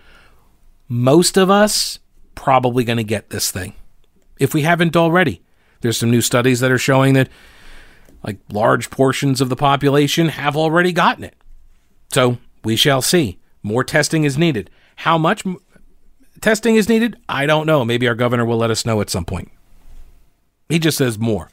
[0.87, 1.99] most of us
[2.35, 3.73] probably going to get this thing
[4.39, 5.41] if we haven't already.
[5.81, 7.29] There's some new studies that are showing that
[8.23, 11.35] like large portions of the population have already gotten it.
[12.11, 13.37] So, we shall see.
[13.63, 14.69] More testing is needed.
[14.97, 15.57] How much m-
[16.41, 17.17] testing is needed?
[17.27, 17.83] I don't know.
[17.85, 19.51] Maybe our governor will let us know at some point.
[20.69, 21.49] He just says more.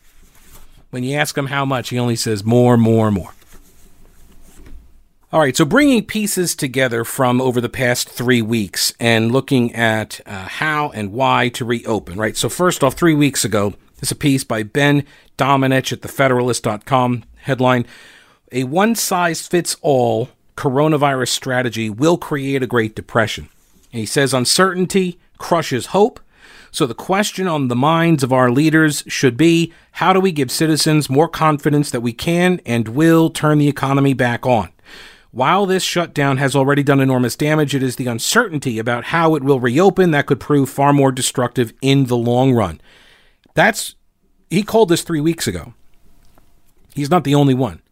[0.90, 3.34] When you ask him how much, he only says more, more, more.
[5.34, 10.20] All right, so bringing pieces together from over the past three weeks and looking at
[10.26, 12.36] uh, how and why to reopen, right?
[12.36, 15.04] So, first off, three weeks ago, there's a piece by Ben
[15.36, 17.84] Domenech at thefederalist.com headline
[18.52, 23.48] A one size fits all coronavirus strategy will create a Great Depression.
[23.92, 26.20] And he says uncertainty crushes hope,
[26.70, 30.52] so the question on the minds of our leaders should be how do we give
[30.52, 34.70] citizens more confidence that we can and will turn the economy back on?
[35.34, 39.42] While this shutdown has already done enormous damage, it is the uncertainty about how it
[39.42, 42.80] will reopen that could prove far more destructive in the long run.
[43.54, 43.96] That's
[44.48, 45.74] he called this 3 weeks ago.
[46.94, 47.82] He's not the only one.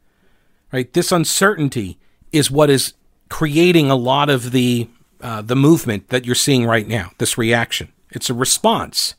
[0.72, 0.92] Right?
[0.92, 1.98] This uncertainty
[2.30, 2.94] is what is
[3.28, 4.88] creating a lot of the
[5.20, 7.92] uh, the movement that you're seeing right now, this reaction.
[8.10, 9.16] It's a response.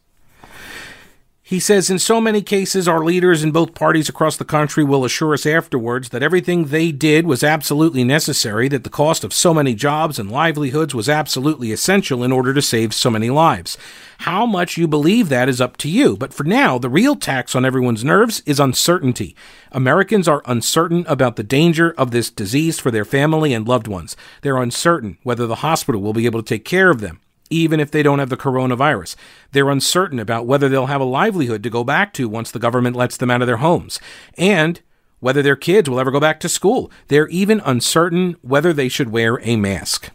[1.54, 5.06] He says, in so many cases, our leaders in both parties across the country will
[5.06, 9.54] assure us afterwards that everything they did was absolutely necessary, that the cost of so
[9.54, 13.78] many jobs and livelihoods was absolutely essential in order to save so many lives.
[14.22, 17.54] How much you believe that is up to you, but for now, the real tax
[17.54, 19.36] on everyone's nerves is uncertainty.
[19.72, 24.18] Americans are uncertain about the danger of this disease for their family and loved ones.
[24.42, 27.92] They're uncertain whether the hospital will be able to take care of them even if
[27.92, 29.16] they don't have the coronavirus.
[29.52, 32.96] They're uncertain about whether they'll have a livelihood to go back to once the government
[32.96, 34.00] lets them out of their homes.
[34.38, 34.82] And
[35.24, 36.92] whether their kids will ever go back to school.
[37.08, 40.10] They're even uncertain whether they should wear a mask.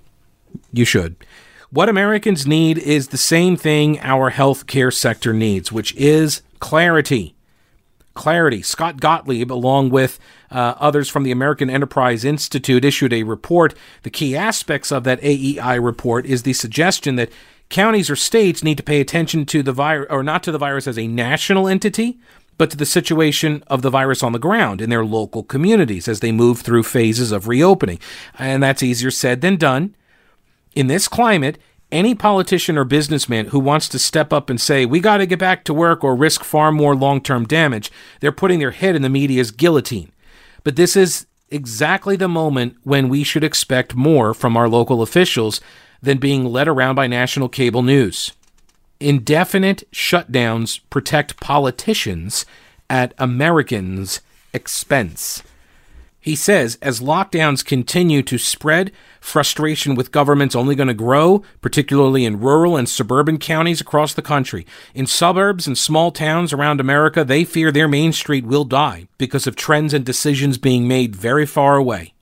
[0.70, 1.16] You should.
[1.70, 7.34] What Americans need is the same thing our healthcare sector needs, which is clarity
[8.18, 8.60] clarity.
[8.62, 10.18] Scott Gottlieb, along with
[10.50, 13.74] uh, others from the American Enterprise Institute, issued a report.
[14.02, 17.30] The key aspects of that AEI report is the suggestion that
[17.68, 20.88] counties or states need to pay attention to the virus, or not to the virus
[20.88, 22.18] as a national entity,
[22.58, 26.18] but to the situation of the virus on the ground in their local communities as
[26.18, 28.00] they move through phases of reopening.
[28.36, 29.94] And that's easier said than done.
[30.74, 31.56] In this climate,
[31.90, 35.38] any politician or businessman who wants to step up and say, we got to get
[35.38, 39.02] back to work or risk far more long term damage, they're putting their head in
[39.02, 40.12] the media's guillotine.
[40.64, 45.60] But this is exactly the moment when we should expect more from our local officials
[46.02, 48.32] than being led around by national cable news.
[49.00, 52.44] Indefinite shutdowns protect politicians
[52.90, 54.20] at Americans'
[54.52, 55.42] expense.
[56.20, 62.24] He says as lockdowns continue to spread, frustration with government's only going to grow, particularly
[62.24, 64.66] in rural and suburban counties across the country.
[64.94, 69.46] In suburbs and small towns around America, they fear their main street will die because
[69.46, 72.14] of trends and decisions being made very far away.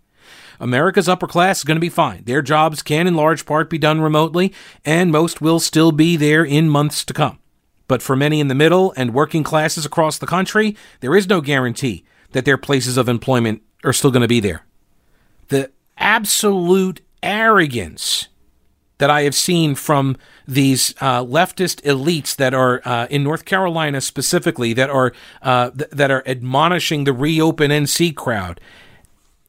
[0.60, 2.22] America's upper class is going to be fine.
[2.24, 4.52] Their jobs can, in large part, be done remotely,
[4.84, 7.38] and most will still be there in months to come.
[7.88, 11.40] But for many in the middle and working classes across the country, there is no
[11.40, 14.64] guarantee that their places of employment are still going to be there.
[15.48, 18.28] The absolute arrogance
[18.98, 20.16] that I have seen from
[20.48, 25.90] these uh, leftist elites that are uh, in North Carolina specifically that are uh, th-
[25.90, 28.60] that are admonishing the reopen NC crowd.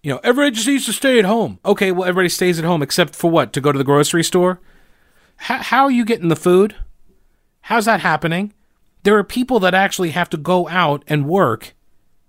[0.04, 1.60] You know, everybody just needs to stay at home.
[1.65, 3.54] Okay, well, everybody stays at home except for what?
[3.54, 4.60] To go to the grocery store.
[5.41, 6.76] H- how are you getting the food?
[7.62, 8.54] How's that happening?
[9.04, 11.73] There are people that actually have to go out and work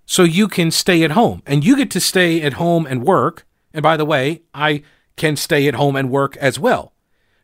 [0.09, 3.45] so you can stay at home and you get to stay at home and work.
[3.75, 4.81] And by the way, I
[5.17, 6.93] can stay at home and work as well.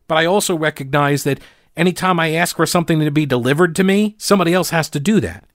[0.08, 1.40] But I also recognize that
[1.78, 5.20] anytime I ask for something to be delivered to me, somebody else has to do
[5.20, 5.46] that.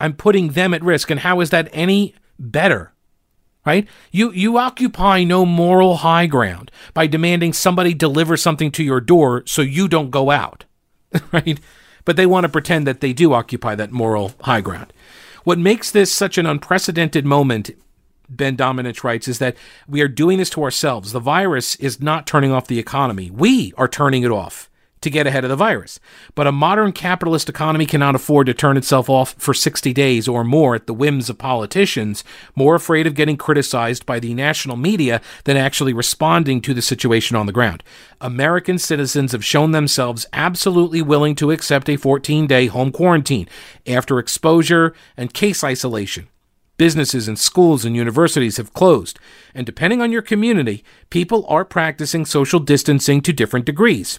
[0.00, 1.10] I'm putting them at risk.
[1.10, 2.92] And how is that any better?
[3.64, 3.88] Right?
[4.10, 9.44] You you occupy no moral high ground by demanding somebody deliver something to your door
[9.46, 10.66] so you don't go out.
[11.32, 11.58] right?
[12.04, 14.92] But they want to pretend that they do occupy that moral high ground.
[15.44, 17.70] What makes this such an unprecedented moment
[18.30, 19.56] Ben Domenech writes, is that
[19.88, 21.12] we are doing this to ourselves.
[21.12, 23.30] The virus is not turning off the economy.
[23.30, 24.69] We are turning it off
[25.00, 26.00] to get ahead of the virus.
[26.34, 30.44] But a modern capitalist economy cannot afford to turn itself off for 60 days or
[30.44, 35.20] more at the whims of politicians, more afraid of getting criticized by the national media
[35.44, 37.82] than actually responding to the situation on the ground.
[38.20, 43.48] American citizens have shown themselves absolutely willing to accept a 14 day home quarantine
[43.86, 46.28] after exposure and case isolation.
[46.76, 49.18] Businesses and schools and universities have closed,
[49.54, 54.18] and depending on your community, people are practicing social distancing to different degrees.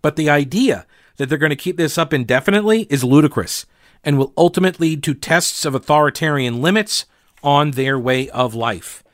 [0.00, 3.66] But the idea that they're going to keep this up indefinitely is ludicrous
[4.02, 7.04] and will ultimately lead to tests of authoritarian limits
[7.42, 9.04] on their way of life.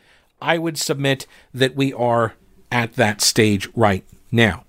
[0.41, 2.35] I would submit that we are
[2.71, 4.65] at that stage right now.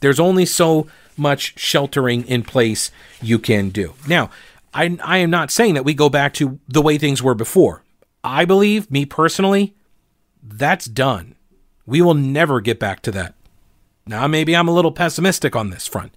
[0.00, 2.90] There's only so much sheltering in place
[3.22, 3.94] you can do.
[4.06, 4.30] Now,
[4.72, 7.82] I, I am not saying that we go back to the way things were before.
[8.22, 9.74] I believe, me personally,
[10.42, 11.36] that's done.
[11.86, 13.34] We will never get back to that.
[14.06, 16.14] Now, maybe I'm a little pessimistic on this front.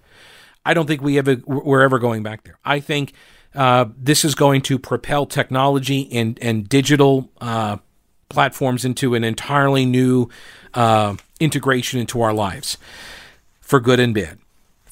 [0.65, 2.57] I don't think we ever we're ever going back there.
[2.65, 3.13] I think
[3.55, 7.77] uh, this is going to propel technology and and digital uh,
[8.29, 10.29] platforms into an entirely new
[10.73, 12.77] uh, integration into our lives,
[13.61, 14.39] for good and bad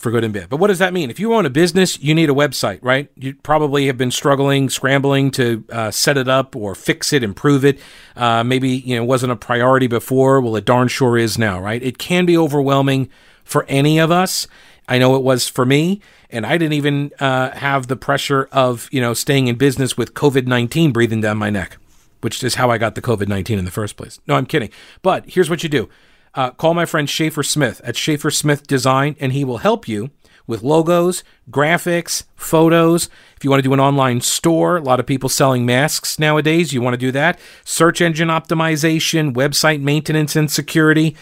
[0.05, 0.49] for good and bad.
[0.49, 1.09] But what does that mean?
[1.09, 3.09] If you own a business, you need a website, right?
[3.15, 7.65] You probably have been struggling, scrambling to uh, set it up or fix it, improve
[7.65, 7.79] it.
[8.15, 10.41] Uh, maybe you know it wasn't a priority before.
[10.41, 11.81] Well, it darn sure is now, right?
[11.81, 13.09] It can be overwhelming
[13.43, 14.47] for any of us.
[14.87, 18.87] I know it was for me, and I didn't even uh, have the pressure of
[18.91, 21.77] you know staying in business with COVID nineteen breathing down my neck,
[22.21, 24.19] which is how I got the COVID nineteen in the first place.
[24.27, 24.69] No, I'm kidding.
[25.01, 25.89] But here's what you do
[26.35, 30.11] uh, call my friend Schaefer Smith at Schaefer Smith Design, and he will help you
[30.47, 33.09] with logos, graphics, photos.
[33.35, 36.73] If you want to do an online store, a lot of people selling masks nowadays,
[36.73, 37.39] you want to do that.
[37.63, 41.15] Search engine optimization, website maintenance and security.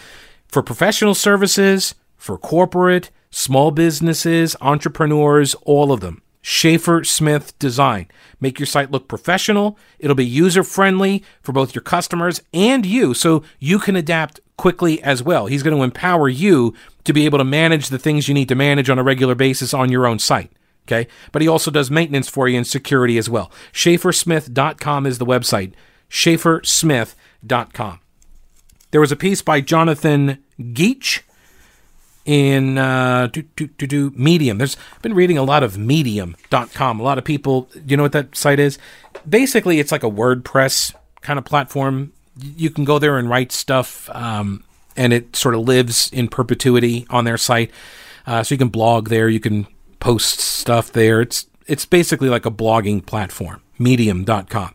[0.48, 6.23] For professional services, for corporate, small businesses, entrepreneurs, all of them.
[6.44, 8.08] Schaefer Smith Design.
[8.42, 9.78] Make your site look professional.
[9.98, 15.02] It'll be user friendly for both your customers and you, so you can adapt quickly
[15.02, 15.48] as well.
[15.48, 16.76] He's going to empower you
[17.06, 19.74] to be able to manage the things you need to manage on a regular basis
[19.74, 20.52] on your own site.
[20.86, 21.08] Okay.
[21.32, 23.50] But he also does maintenance for you and security as well.
[23.72, 25.72] SchaeferSmith.com is the website.
[26.10, 28.00] SchaeferSmith.com.
[28.92, 31.24] There was a piece by Jonathan Geach
[32.26, 34.58] in uh, do, do, do, do, Medium.
[34.58, 37.00] There's I've been reading a lot of Medium.com.
[37.00, 38.78] A lot of people, you know what that site is?
[39.28, 44.10] Basically, it's like a WordPress kind of platform you can go there and write stuff,
[44.12, 44.64] um,
[44.96, 47.72] and it sort of lives in perpetuity on their site.
[48.26, 49.68] Uh, so you can blog there, you can
[50.00, 51.22] post stuff there.
[51.22, 54.74] It's it's basically like a blogging platform, Medium.com.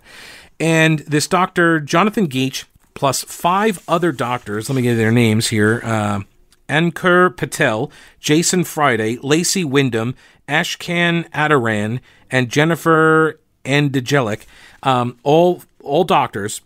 [0.60, 5.80] And this doctor, Jonathan Geach, plus five other doctors, let me get their names here.
[5.84, 6.20] Uh,
[6.68, 10.14] Ankur Patel, Jason Friday, Lacey Wyndham,
[10.48, 12.00] Ashkan Adaran,
[12.30, 14.44] and Jennifer Andejelic,
[14.82, 16.60] um, all all doctors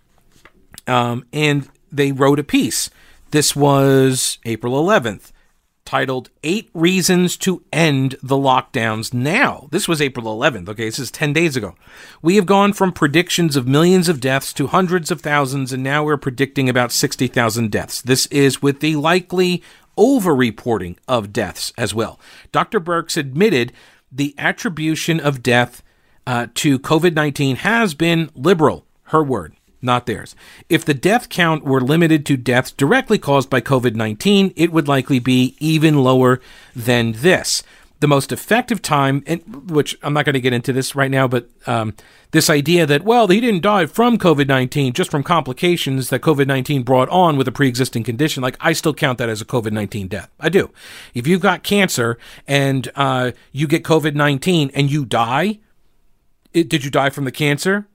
[0.87, 2.91] um, and they wrote a piece.
[3.31, 5.33] This was April 11th,
[5.85, 9.69] titled Eight Reasons to End the Lockdowns Now.
[9.71, 10.87] This was April 11th, okay?
[10.87, 11.75] This is 10 days ago.
[12.21, 16.05] We have gone from predictions of millions of deaths to hundreds of thousands, and now
[16.05, 18.03] we're predicting about 60,000 deaths.
[18.03, 19.63] This is with the likely
[19.97, 22.19] over-reporting of deaths as well.
[22.51, 22.81] Dr.
[22.81, 23.73] Birx admitted
[24.11, 25.83] the attribution of death
[26.27, 30.37] uh, to COVID 19 has been liberal, her word not theirs.
[30.69, 34.89] If the death count were limited to deaths directly caused by COVID 19, it would
[34.89, 36.41] likely be even lower
[36.75, 37.63] than this.
[38.03, 41.29] The most effective time, and which I'm not going to get into this right now,
[41.29, 41.95] but um,
[42.33, 46.49] this idea that, well, he didn't die from COVID 19, just from complications that COVID
[46.49, 49.45] 19 brought on with a pre existing condition, like I still count that as a
[49.45, 50.29] COVID 19 death.
[50.41, 50.71] I do.
[51.15, 55.61] If you've got cancer and uh, you get COVID 19 and you die,
[56.53, 57.87] it, did you die from the cancer?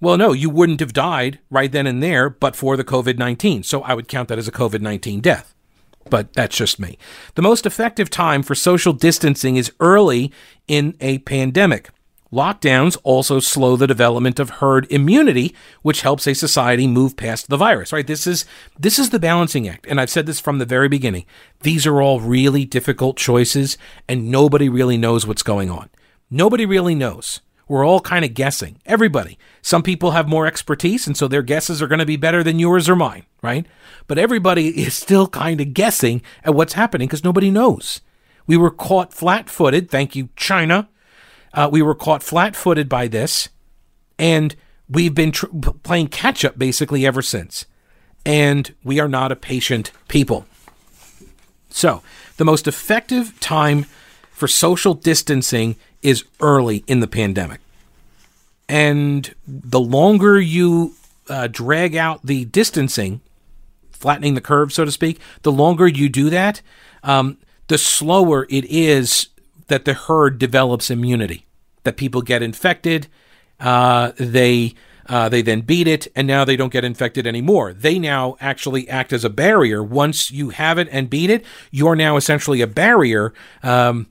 [0.00, 3.62] Well, no, you wouldn't have died right then and there but for the COVID 19.
[3.62, 5.54] So I would count that as a COVID 19 death.
[6.10, 6.98] But that's just me.
[7.34, 10.32] The most effective time for social distancing is early
[10.68, 11.90] in a pandemic.
[12.32, 17.58] Lockdowns also slow the development of herd immunity, which helps a society move past the
[17.58, 18.06] virus, right?
[18.06, 18.46] This is
[18.78, 19.86] this is the balancing act.
[19.86, 21.26] And I've said this from the very beginning.
[21.60, 23.76] These are all really difficult choices
[24.08, 25.90] and nobody really knows what's going on.
[26.30, 27.42] Nobody really knows.
[27.68, 28.80] We're all kind of guessing.
[28.84, 29.38] Everybody.
[29.62, 32.58] Some people have more expertise, and so their guesses are going to be better than
[32.58, 33.66] yours or mine, right?
[34.06, 38.00] But everybody is still kind of guessing at what's happening because nobody knows.
[38.46, 39.90] We were caught flat footed.
[39.90, 40.88] Thank you, China.
[41.54, 43.48] Uh, we were caught flat footed by this,
[44.18, 44.56] and
[44.88, 45.46] we've been tr-
[45.82, 47.66] playing catch up basically ever since.
[48.24, 50.46] And we are not a patient people.
[51.68, 52.02] So,
[52.36, 53.86] the most effective time
[54.30, 57.60] for social distancing is early in the pandemic.
[58.68, 60.94] And the longer you
[61.28, 63.20] uh, drag out the distancing,
[63.90, 66.62] flattening the curve, so to speak, the longer you do that,
[67.02, 67.38] um,
[67.68, 69.28] the slower it is
[69.68, 71.46] that the herd develops immunity,
[71.84, 73.08] that people get infected,
[73.60, 74.74] uh, they
[75.06, 77.72] uh, they then beat it, and now they don't get infected anymore.
[77.72, 79.82] They now actually act as a barrier.
[79.82, 84.06] Once you have it and beat it, you're now essentially a barrier um,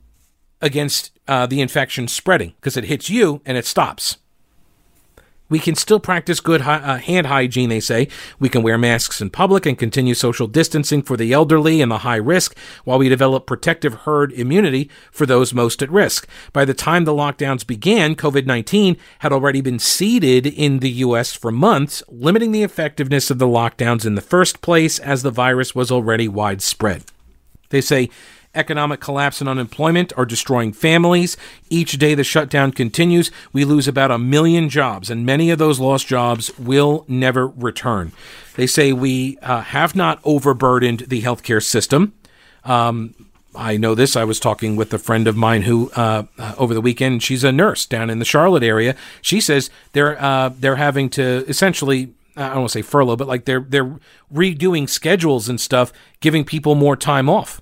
[0.62, 4.18] against uh, the infection spreading because it hits you and it stops.
[5.52, 8.08] We can still practice good hi- uh, hand hygiene, they say.
[8.40, 12.00] We can wear masks in public and continue social distancing for the elderly and the
[12.00, 16.26] high risk while we develop protective herd immunity for those most at risk.
[16.54, 21.34] By the time the lockdowns began, COVID 19 had already been seeded in the U.S.
[21.34, 25.76] for months, limiting the effectiveness of the lockdowns in the first place as the virus
[25.76, 27.04] was already widespread.
[27.72, 28.10] They say
[28.54, 31.38] Economic collapse and unemployment are destroying families.
[31.70, 35.80] Each day the shutdown continues, we lose about a million jobs, and many of those
[35.80, 38.12] lost jobs will never return.
[38.56, 42.14] They say we uh, have not overburdened the healthcare system.
[42.66, 43.16] Um,
[43.56, 44.18] I know this.
[44.18, 47.46] I was talking with a friend of mine who, uh, uh, over the weekend, she's
[47.46, 48.98] a nurse down in the Charlotte area.
[49.22, 53.28] She says they're uh, they're having to essentially I don't want to say furlough, but
[53.28, 53.98] like they're they're
[54.34, 57.62] redoing schedules and stuff, giving people more time off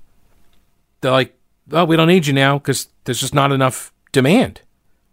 [1.02, 1.38] they're like,
[1.72, 4.62] oh, we don't need you now because there's just not enough demand,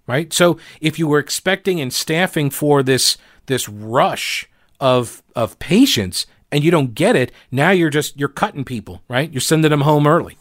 [0.07, 0.33] right?
[0.33, 3.17] So if you were expecting and staffing for this
[3.47, 4.49] this rush
[4.81, 9.33] of of patients and you don't get it, now you're just you're cutting people, right?
[9.33, 10.39] You're sending them home early.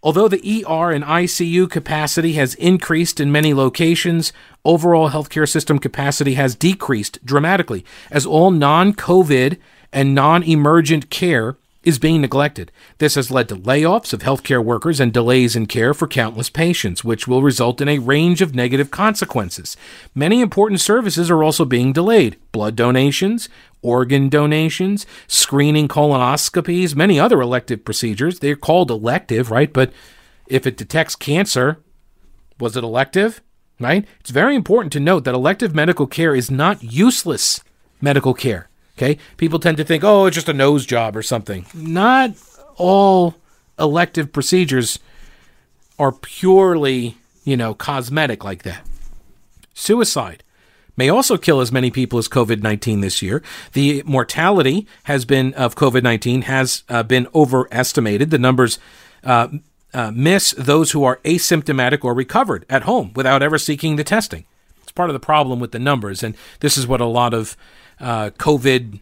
[0.00, 4.32] Although the ER and ICU capacity has increased in many locations,
[4.64, 9.58] overall healthcare system capacity has decreased dramatically as all non COVID
[9.92, 11.56] and non emergent care
[11.88, 12.70] is being neglected.
[12.98, 17.02] This has led to layoffs of healthcare workers and delays in care for countless patients,
[17.02, 19.74] which will result in a range of negative consequences.
[20.14, 23.48] Many important services are also being delayed blood donations,
[23.80, 28.38] organ donations, screening colonoscopies, many other elective procedures.
[28.38, 29.72] They're called elective, right?
[29.72, 29.90] But
[30.46, 31.82] if it detects cancer,
[32.60, 33.40] was it elective?
[33.80, 34.06] Right?
[34.20, 37.62] It's very important to note that elective medical care is not useless
[38.00, 38.68] medical care.
[38.98, 39.16] Okay.
[39.36, 41.64] People tend to think, oh, it's just a nose job or something.
[41.72, 42.32] Not
[42.76, 43.36] all
[43.78, 44.98] elective procedures
[46.00, 48.84] are purely, you know, cosmetic like that.
[49.72, 50.42] Suicide
[50.96, 53.40] may also kill as many people as COVID 19 this year.
[53.72, 58.30] The mortality has been of COVID 19 has uh, been overestimated.
[58.30, 58.80] The numbers
[59.22, 59.46] uh,
[59.94, 64.44] uh, miss those who are asymptomatic or recovered at home without ever seeking the testing.
[64.82, 67.56] It's part of the problem with the numbers, and this is what a lot of
[68.00, 69.00] uh, COVID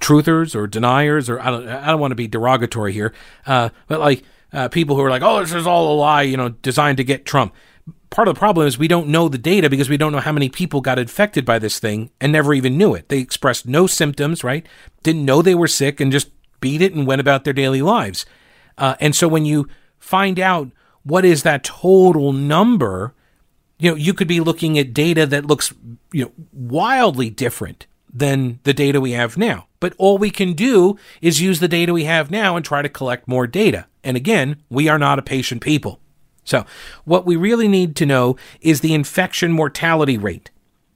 [0.00, 3.14] truthers or deniers, or I don't, I don't want to be derogatory here,
[3.46, 4.22] uh, but like
[4.52, 7.04] uh, people who are like, oh, this is all a lie, you know, designed to
[7.04, 7.54] get Trump.
[8.10, 10.30] Part of the problem is we don't know the data because we don't know how
[10.30, 13.08] many people got infected by this thing and never even knew it.
[13.08, 14.64] They expressed no symptoms, right?
[15.02, 16.30] Didn't know they were sick and just
[16.60, 18.24] beat it and went about their daily lives.
[18.78, 19.68] Uh, and so when you
[19.98, 20.70] find out
[21.02, 23.14] what is that total number,
[23.78, 25.72] you know, you could be looking at data that looks,
[26.12, 29.66] you know, wildly different than the data we have now.
[29.80, 32.88] But all we can do is use the data we have now and try to
[32.88, 33.86] collect more data.
[34.04, 36.00] And again, we are not a patient people.
[36.44, 36.66] So,
[37.04, 40.50] what we really need to know is the infection mortality rate.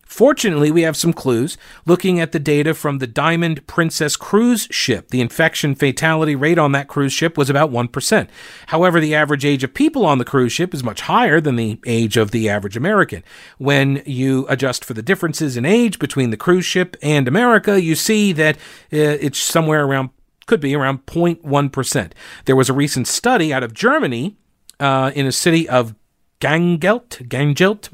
[0.08, 1.58] Fortunately, we have some clues.
[1.84, 6.72] Looking at the data from the Diamond Princess cruise ship, the infection fatality rate on
[6.72, 8.28] that cruise ship was about 1%.
[8.68, 11.78] However, the average age of people on the cruise ship is much higher than the
[11.84, 13.22] age of the average American.
[13.58, 17.94] When you adjust for the differences in age between the cruise ship and America, you
[17.94, 20.08] see that uh, it's somewhere around,
[20.46, 22.12] could be around 0.1%.
[22.46, 24.38] There was a recent study out of Germany
[24.80, 25.94] uh, in a city of
[26.40, 27.90] Gangelt, Gangelt,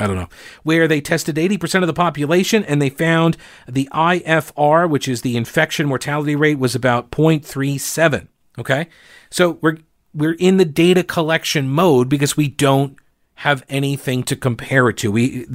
[0.00, 0.28] I don't know,
[0.62, 3.36] where they tested 80% of the population and they found
[3.68, 8.28] the IFR, which is the infection mortality rate, was about 0.37.
[8.58, 8.88] Okay.
[9.30, 9.76] So we're,
[10.14, 12.96] we're in the data collection mode because we don't
[13.36, 15.12] have anything to compare it to.
[15.12, 15.46] We,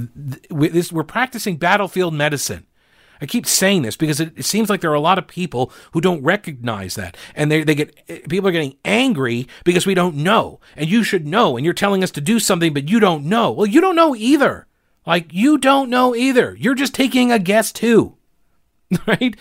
[0.49, 2.65] we this, we're practicing battlefield medicine.
[3.21, 5.71] I keep saying this because it, it, seems like there are a lot of people
[5.93, 10.15] who don't recognize that, and they they get people are getting angry because we don't
[10.15, 13.25] know, and you should know, and you're telling us to do something, but you don't
[13.25, 13.51] know.
[13.51, 14.67] Well, you don't know either.
[15.05, 16.55] Like you don't know either.
[16.59, 18.17] You're just taking a guess too,
[19.07, 19.35] right?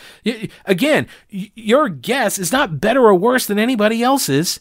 [0.64, 4.60] Again, your guess is not better or worse than anybody else's,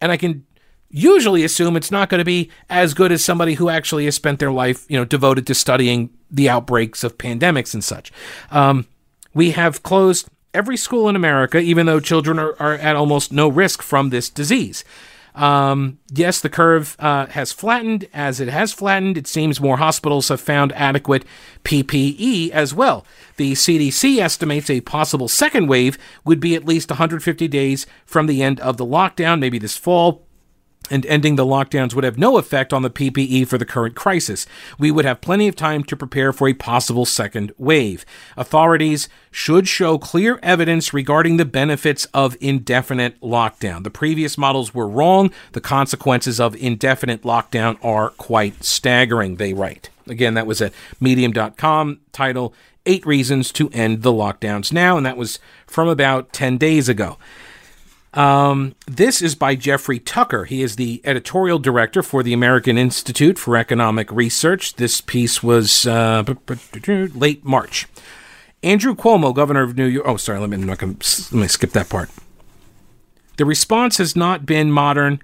[0.00, 0.46] and I can
[0.90, 4.38] usually assume it's not going to be as good as somebody who actually has spent
[4.38, 8.12] their life, you know, devoted to studying the outbreaks of pandemics and such.
[8.50, 8.86] Um,
[9.34, 13.48] we have closed every school in America, even though children are, are at almost no
[13.48, 14.84] risk from this disease.
[15.34, 18.08] Um, yes, the curve uh, has flattened.
[18.12, 21.24] As it has flattened, it seems more hospitals have found adequate
[21.62, 23.06] PPE as well.
[23.36, 28.42] The CDC estimates a possible second wave would be at least 150 days from the
[28.42, 30.26] end of the lockdown, maybe this fall
[30.90, 34.46] and ending the lockdowns would have no effect on the PPE for the current crisis.
[34.78, 38.04] We would have plenty of time to prepare for a possible second wave.
[38.36, 43.84] Authorities should show clear evidence regarding the benefits of indefinite lockdown.
[43.84, 45.30] The previous models were wrong.
[45.52, 49.90] The consequences of indefinite lockdown are quite staggering, they write.
[50.06, 52.54] Again, that was a medium.com title,
[52.86, 57.18] Eight Reasons to End the Lockdowns Now, and that was from about 10 days ago.
[58.14, 60.44] Um, this is by Jeffrey Tucker.
[60.44, 64.74] He is the editorial director for the American Institute for Economic Research.
[64.74, 66.24] This piece was uh,
[66.86, 67.86] late March.
[68.62, 70.06] Andrew Cuomo, governor of New York.
[70.08, 72.10] Oh, sorry, let me, let me skip that part.
[73.36, 75.22] The response has not been modern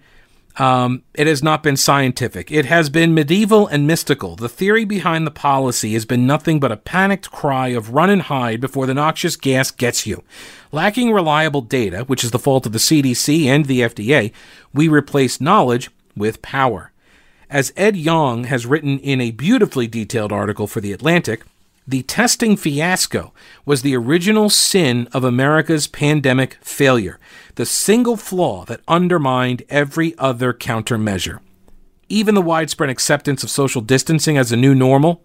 [0.56, 2.50] um, it has not been scientific.
[2.52, 4.36] It has been medieval and mystical.
[4.36, 8.22] The theory behind the policy has been nothing but a panicked cry of run and
[8.22, 10.22] hide before the noxious gas gets you.
[10.70, 14.32] Lacking reliable data, which is the fault of the CDC and the FDA,
[14.72, 16.92] we replace knowledge with power.
[17.50, 21.42] As Ed Yong has written in a beautifully detailed article for The Atlantic,
[21.86, 23.32] the testing fiasco
[23.66, 27.18] was the original sin of America's pandemic failure,
[27.56, 31.40] the single flaw that undermined every other countermeasure.
[32.08, 35.22] Even the widespread acceptance of social distancing as a new normal,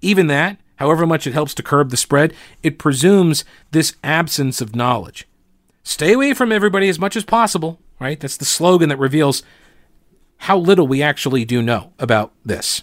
[0.00, 4.74] even that, however much it helps to curb the spread, it presumes this absence of
[4.74, 5.28] knowledge.
[5.84, 8.18] Stay away from everybody as much as possible, right?
[8.18, 9.42] That's the slogan that reveals
[10.38, 12.82] how little we actually do know about this.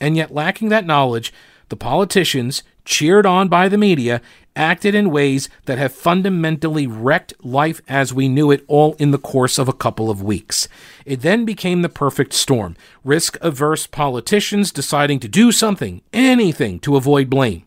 [0.00, 1.32] And yet, lacking that knowledge,
[1.68, 4.20] the politicians, cheered on by the media,
[4.56, 9.18] acted in ways that have fundamentally wrecked life as we knew it all in the
[9.18, 10.68] course of a couple of weeks.
[11.04, 16.96] It then became the perfect storm risk averse politicians deciding to do something, anything, to
[16.96, 17.64] avoid blame.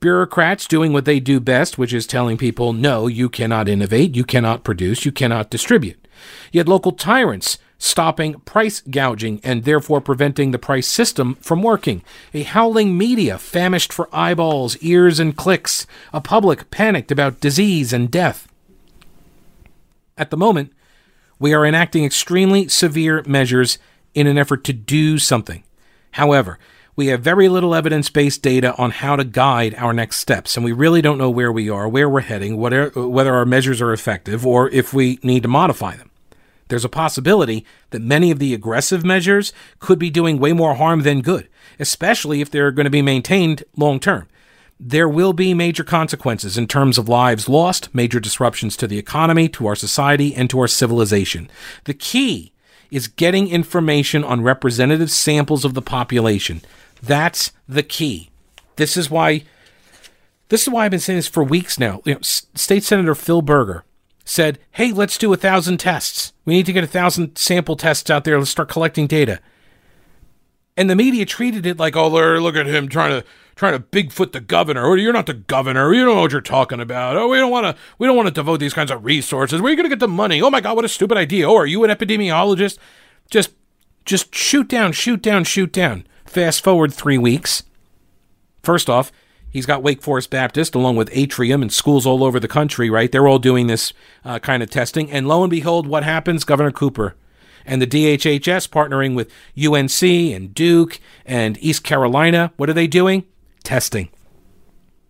[0.00, 4.24] Bureaucrats doing what they do best, which is telling people, no, you cannot innovate, you
[4.24, 6.06] cannot produce, you cannot distribute.
[6.52, 12.02] Yet local tyrants stopping price gouging and therefore preventing the price system from working.
[12.32, 15.86] A howling media famished for eyeballs, ears, and clicks.
[16.12, 18.48] A public panicked about disease and death.
[20.16, 20.72] At the moment,
[21.38, 23.78] we are enacting extremely severe measures
[24.14, 25.62] in an effort to do something.
[26.12, 26.58] However,
[26.96, 30.64] we have very little evidence based data on how to guide our next steps, and
[30.64, 34.46] we really don't know where we are, where we're heading, whether our measures are effective,
[34.46, 36.10] or if we need to modify them
[36.68, 41.02] there's a possibility that many of the aggressive measures could be doing way more harm
[41.02, 41.48] than good,
[41.78, 44.28] especially if they're going to be maintained long term.
[44.80, 49.48] There will be major consequences in terms of lives lost, major disruptions to the economy,
[49.50, 51.48] to our society, and to our civilization.
[51.84, 52.52] The key
[52.90, 56.60] is getting information on representative samples of the population.
[57.02, 58.30] That's the key.
[58.76, 59.44] This is why
[60.48, 62.02] this is why I've been saying this for weeks now.
[62.04, 63.84] You know, State Senator Phil Berger
[64.24, 66.32] said, hey, let's do a thousand tests.
[66.44, 68.38] We need to get a thousand sample tests out there.
[68.38, 69.40] Let's start collecting data.
[70.76, 74.32] And the media treated it like, oh, look at him trying to trying to bigfoot
[74.32, 74.84] the governor.
[74.84, 75.94] Or you're not the governor.
[75.94, 77.16] You don't know what you're talking about.
[77.16, 77.82] Oh, we don't want to.
[77.98, 79.60] We don't want to devote these kinds of resources.
[79.60, 80.42] Where are you going to get the money?
[80.42, 81.48] Oh my God, what a stupid idea.
[81.48, 82.78] Oh, are you an epidemiologist?
[83.30, 83.52] Just,
[84.04, 86.06] just shoot down, shoot down, shoot down.
[86.24, 87.62] Fast forward three weeks.
[88.62, 89.12] First off,
[89.54, 93.10] He's got Wake Forest Baptist along with Atrium and schools all over the country, right?
[93.10, 93.92] They're all doing this
[94.24, 95.12] uh, kind of testing.
[95.12, 96.42] And lo and behold, what happens?
[96.42, 97.14] Governor Cooper
[97.64, 100.02] and the DHHS partnering with UNC
[100.34, 102.52] and Duke and East Carolina.
[102.56, 103.26] What are they doing?
[103.62, 104.08] Testing.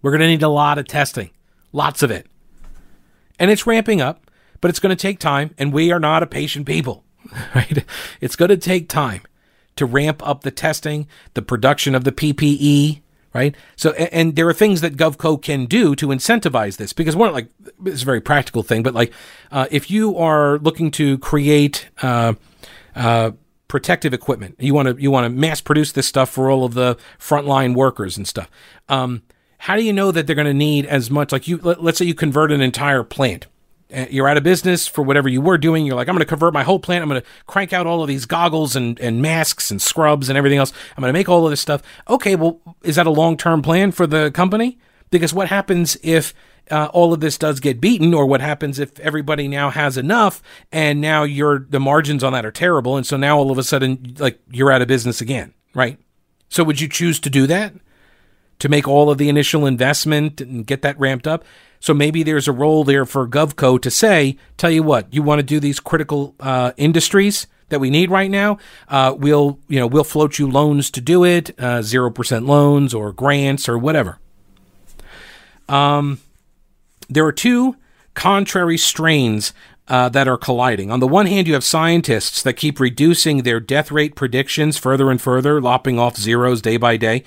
[0.03, 1.31] We're going to need a lot of testing,
[1.73, 2.27] lots of it.
[3.39, 4.31] And it's ramping up,
[4.61, 7.03] but it's going to take time, and we are not a patient people,
[7.55, 7.83] right?
[8.21, 9.23] It's going to take time
[9.77, 13.01] to ramp up the testing, the production of the PPE,
[13.35, 13.55] right?
[13.77, 17.49] So, and there are things that GovCo can do to incentivize this because like,
[17.85, 19.13] it's a very practical thing, but like,
[19.51, 22.35] uh, if you are looking to create, uh,
[22.95, 23.33] uh,
[23.67, 26.75] protective equipment, you want to, you want to mass produce this stuff for all of
[26.75, 28.49] the frontline workers and stuff.
[28.89, 29.23] Um,
[29.59, 31.33] how do you know that they're going to need as much?
[31.33, 33.47] Like you, let, let's say you convert an entire plant
[34.11, 35.87] you're out of business for whatever you were doing.
[35.87, 37.03] You're like, I'm going to convert my whole plant.
[37.03, 40.37] I'm going to crank out all of these goggles and, and masks and scrubs and
[40.37, 40.73] everything else.
[40.97, 41.83] I'm going to make all of this stuff.
[42.09, 44.79] Okay, well, is that a long term plan for the company?
[45.11, 46.35] Because what happens if
[46.71, 50.43] uh, all of this does get beaten, or what happens if everybody now has enough,
[50.73, 53.63] and now your the margins on that are terrible, and so now all of a
[53.63, 55.99] sudden, like you're out of business again, right?
[56.49, 57.75] So would you choose to do that?
[58.61, 61.45] To make all of the initial investment and get that ramped up?
[61.81, 65.41] So maybe there's a role there for GovCo to say, tell you what, you want
[65.41, 68.59] to do these critical uh, industries that we need right now.
[68.89, 72.95] Uh, we'll, you know, we'll float you loans to do it, uh, zero percent loans
[72.95, 74.19] or grants or whatever.
[75.69, 76.21] Um,
[77.11, 77.77] there are two
[78.15, 79.53] contrary strains
[79.89, 80.91] uh, that are colliding.
[80.91, 85.11] On the one hand, you have scientists that keep reducing their death rate predictions further
[85.11, 87.25] and further, lopping off zeros day by day.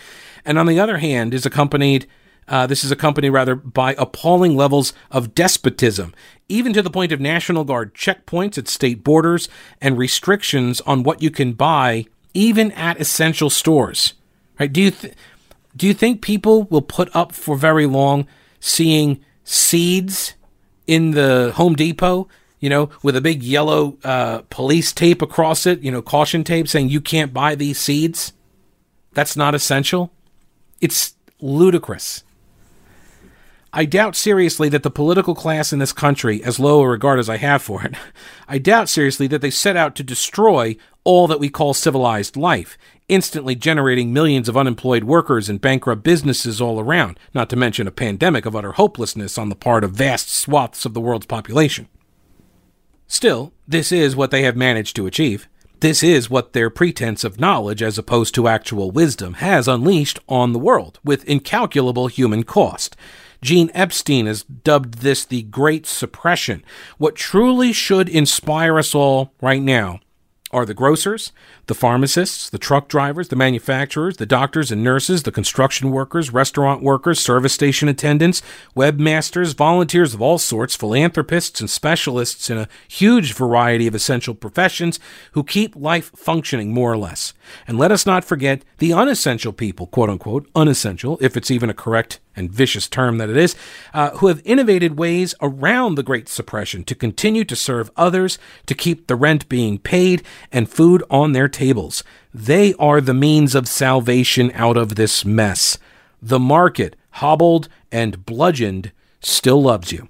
[0.48, 2.08] And on the other hand, is accompanied
[2.48, 6.14] uh, this is accompanied rather by appalling levels of despotism,
[6.48, 9.50] even to the point of National Guard checkpoints at state borders
[9.82, 14.14] and restrictions on what you can buy, even at essential stores.
[14.58, 14.72] Right?
[14.72, 15.14] Do you th-
[15.76, 18.26] do you think people will put up for very long
[18.60, 20.34] seeing seeds
[20.88, 22.28] in the Home Depot?
[22.60, 26.68] You know, with a big yellow uh, police tape across it, you know, caution tape
[26.68, 28.34] saying you can't buy these seeds.
[29.14, 30.12] That's not essential.
[30.82, 32.23] It's ludicrous.
[33.73, 37.30] I doubt seriously that the political class in this country, as low a regard as
[37.30, 37.95] I have for it,
[38.47, 42.78] I doubt seriously that they set out to destroy all that we call civilized life,
[43.07, 47.91] instantly generating millions of unemployed workers and bankrupt businesses all around, not to mention a
[47.91, 51.88] pandemic of utter hopelessness on the part of vast swaths of the world's population.
[53.07, 55.47] Still, this is what they have managed to achieve.
[55.80, 60.51] This is what their pretense of knowledge as opposed to actual wisdom has unleashed on
[60.51, 62.95] the world, with incalculable human cost.
[63.43, 66.63] Gene Epstein has dubbed this the Great Suppression.
[66.97, 69.99] What truly should inspire us all right now
[70.52, 71.32] are the grocers,
[71.68, 76.82] the pharmacists, the truck drivers, the manufacturers, the doctors and nurses, the construction workers, restaurant
[76.82, 78.41] workers, service station attendants,
[78.76, 85.00] webmasters, volunteers of all sorts, philanthropists, and specialists in a huge variety of essential professions
[85.34, 87.34] who keep life functioning more or less.
[87.68, 91.74] And let us not forget the unessential people, quote unquote, unessential, if it's even a
[91.74, 93.56] correct and vicious term that it is,
[93.94, 98.74] uh, who have innovated ways around the Great Suppression to continue to serve others, to
[98.74, 102.04] keep the rent being paid, and food on their tables.
[102.34, 105.78] They are the means of salvation out of this mess.
[106.22, 110.08] The market, hobbled and bludgeoned, still loves you.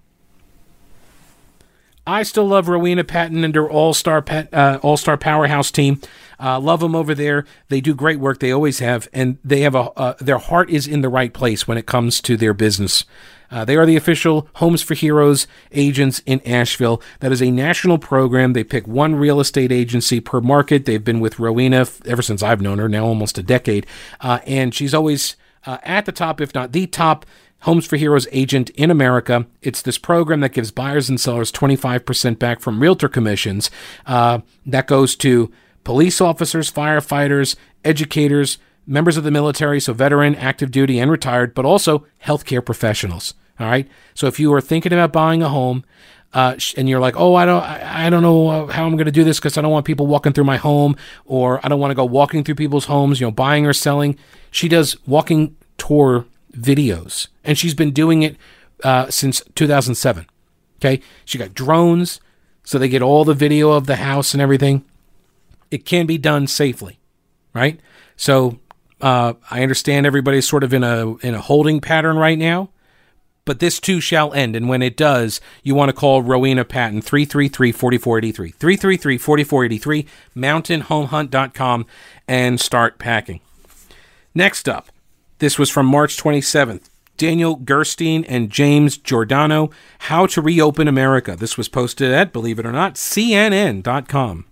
[2.07, 6.01] I still love Rowena Patton and her All Star uh, All Star Powerhouse team.
[6.39, 7.45] Uh, love them over there.
[7.67, 8.39] They do great work.
[8.39, 11.67] They always have, and they have a uh, their heart is in the right place
[11.67, 13.03] when it comes to their business.
[13.51, 17.01] Uh, they are the official Homes for Heroes agents in Asheville.
[17.19, 18.53] That is a national program.
[18.53, 20.85] They pick one real estate agency per market.
[20.85, 23.85] They've been with Rowena f- ever since I've known her, now almost a decade,
[24.21, 25.35] uh, and she's always
[25.65, 27.25] uh, at the top, if not the top
[27.61, 29.47] Homes for Heroes agent in America.
[29.61, 33.71] It's this program that gives buyers and sellers 25% back from realtor commissions.
[34.05, 35.51] Uh, that goes to
[35.83, 41.65] police officers, firefighters, educators, members of the military, so veteran, active duty, and retired, but
[41.65, 43.33] also healthcare professionals.
[43.59, 43.87] All right.
[44.13, 45.83] So if you are thinking about buying a home,
[46.33, 49.11] uh, and you're like, oh, I don't, I, I don't know how I'm going to
[49.11, 50.95] do this because I don't want people walking through my home,
[51.25, 54.17] or I don't want to go walking through people's homes, you know, buying or selling.
[54.51, 56.25] She does walking tour
[56.57, 58.35] videos, and she's been doing it
[58.83, 60.25] uh, since 2007.
[60.77, 62.19] Okay, she got drones,
[62.63, 64.85] so they get all the video of the house and everything.
[65.71, 66.99] It can be done safely,
[67.53, 67.79] right?
[68.15, 68.59] So
[69.01, 72.69] uh, I understand everybody's sort of in a in a holding pattern right now,
[73.45, 74.55] but this too shall end.
[74.55, 78.51] And when it does, you want to call Rowena Patton 333 4483.
[78.51, 80.05] 333 4483,
[80.35, 81.85] mountainhomehunt.com,
[82.27, 83.39] and start packing.
[84.35, 84.89] Next up,
[85.39, 86.89] this was from March 27th.
[87.17, 91.35] Daniel Gerstein and James Giordano, How to Reopen America.
[91.35, 94.45] This was posted at, believe it or not, CNN.com.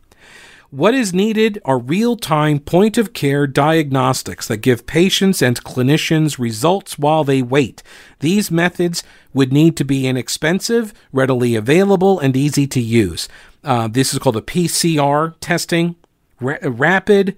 [0.72, 6.40] What is needed are real time point of care diagnostics that give patients and clinicians
[6.40, 7.82] results while they wait.
[8.20, 13.30] These methods would need to be inexpensive, readily available, and easy to use.
[13.64, 15.96] Uh, this is called a PCR testing.
[16.42, 17.38] Ra- rapid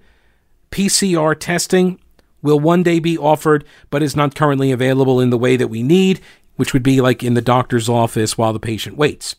[0.72, 2.00] PCR testing
[2.42, 5.82] will one day be offered, but is not currently available in the way that we
[5.82, 6.20] need,
[6.56, 9.36] which would be like in the doctor's office while the patient waits.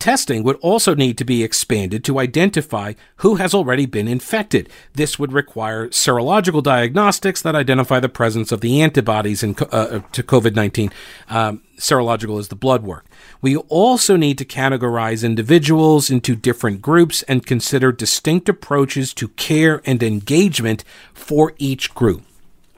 [0.00, 4.66] Testing would also need to be expanded to identify who has already been infected.
[4.94, 10.00] This would require serological diagnostics that identify the presence of the antibodies in, uh, uh
[10.12, 10.90] to COVID 19.
[11.28, 13.04] Um, serological is the blood work.
[13.42, 19.82] We also need to categorize individuals into different groups and consider distinct approaches to care
[19.84, 20.82] and engagement
[21.12, 22.22] for each group.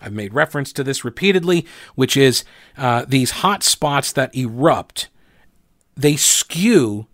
[0.03, 2.44] I've made reference to this repeatedly, which is
[2.76, 5.09] uh, these hot spots that erupt,
[5.96, 7.07] they skew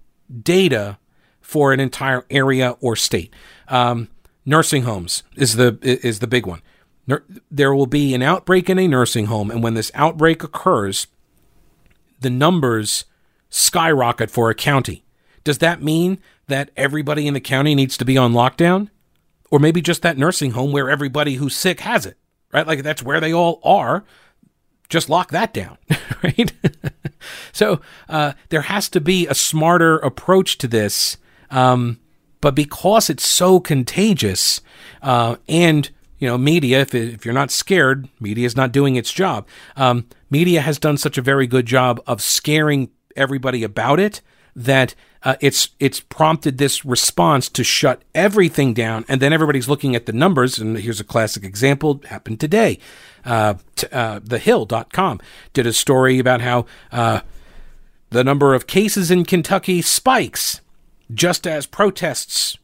[0.42, 0.98] data
[1.40, 3.32] for an entire area or state.
[3.68, 4.08] Um,
[4.44, 6.62] nursing homes is the is the big one.
[7.50, 11.06] There will be an outbreak in a nursing home, and when this outbreak occurs,
[12.20, 13.06] the numbers
[13.48, 15.04] skyrocket for a county.
[15.42, 16.18] Does that mean
[16.48, 18.90] that everybody in the county needs to be on lockdown?
[19.50, 22.18] Or maybe just that nursing home where everybody who's sick has it,
[22.52, 22.66] right?
[22.66, 24.04] Like that's where they all are.
[24.88, 25.76] Just lock that down,
[26.22, 26.52] right?
[27.52, 31.18] so uh, there has to be a smarter approach to this.
[31.50, 32.00] Um,
[32.40, 34.60] but because it's so contagious
[35.02, 39.12] uh, and you know, media, if, if you're not scared, media is not doing its
[39.12, 39.46] job.
[39.76, 44.20] Um, media has done such a very good job of scaring everybody about it
[44.54, 44.94] that
[45.24, 50.06] uh, it's it's prompted this response to shut everything down, and then everybody's looking at
[50.06, 50.58] the numbers.
[50.58, 52.78] And here's a classic example: happened today.
[53.24, 55.20] Uh, t- uh, TheHill.com
[55.52, 57.20] did a story about how uh,
[58.10, 60.60] the number of cases in Kentucky spikes
[61.12, 62.56] just as protests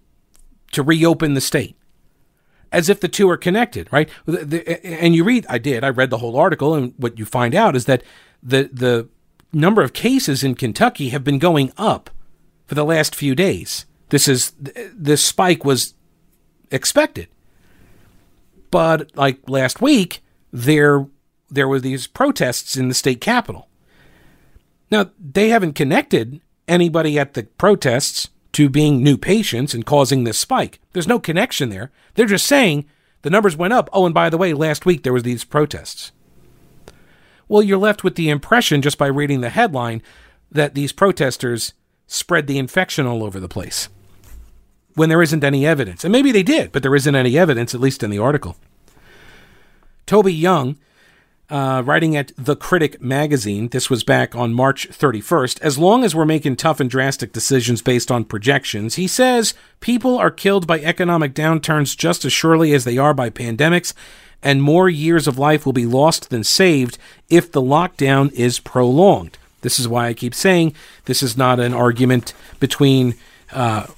[0.73, 1.77] to reopen the state
[2.75, 4.09] as if the two are connected, right?
[4.27, 7.77] And you read, I did, I read the whole article, and what you find out
[7.77, 8.03] is that
[8.43, 9.09] the the
[9.53, 12.11] number of cases in Kentucky have been going up
[12.67, 13.87] for the last few days.
[14.09, 15.95] This is this spike was
[16.71, 17.29] expected,
[18.71, 21.07] but like last week, there
[21.51, 23.69] there were these protests in the state capitol.
[24.91, 30.39] Now they haven't connected anybody at the protests to being new patients and causing this
[30.39, 30.81] spike.
[30.93, 31.91] There's no connection there.
[32.15, 32.87] They're just saying
[33.23, 33.91] the numbers went up.
[33.93, 36.13] Oh, and by the way, last week there was these protests.
[37.49, 40.03] Well, you're left with the impression just by reading the headline
[40.51, 41.73] that these protesters
[42.15, 43.89] spread the infection all over the place
[44.95, 46.05] when there isn't any evidence.
[46.05, 48.57] And maybe they did, but there isn't any evidence, at least in the article.
[50.07, 50.77] Toby Young
[51.51, 56.15] uh, writing at The Critic magazine, this was back on March 31st, as long as
[56.15, 60.81] we're making tough and drastic decisions based on projections, he says people are killed by
[60.81, 63.93] economic downturns just as surely as they are by pandemics,
[64.43, 66.99] and more years of life will be lost than saved
[67.29, 69.39] if the lockdown is prolonged.
[69.65, 70.75] This is why I keep saying
[71.07, 73.17] this is not an argument between
[73.53, 73.89] uh,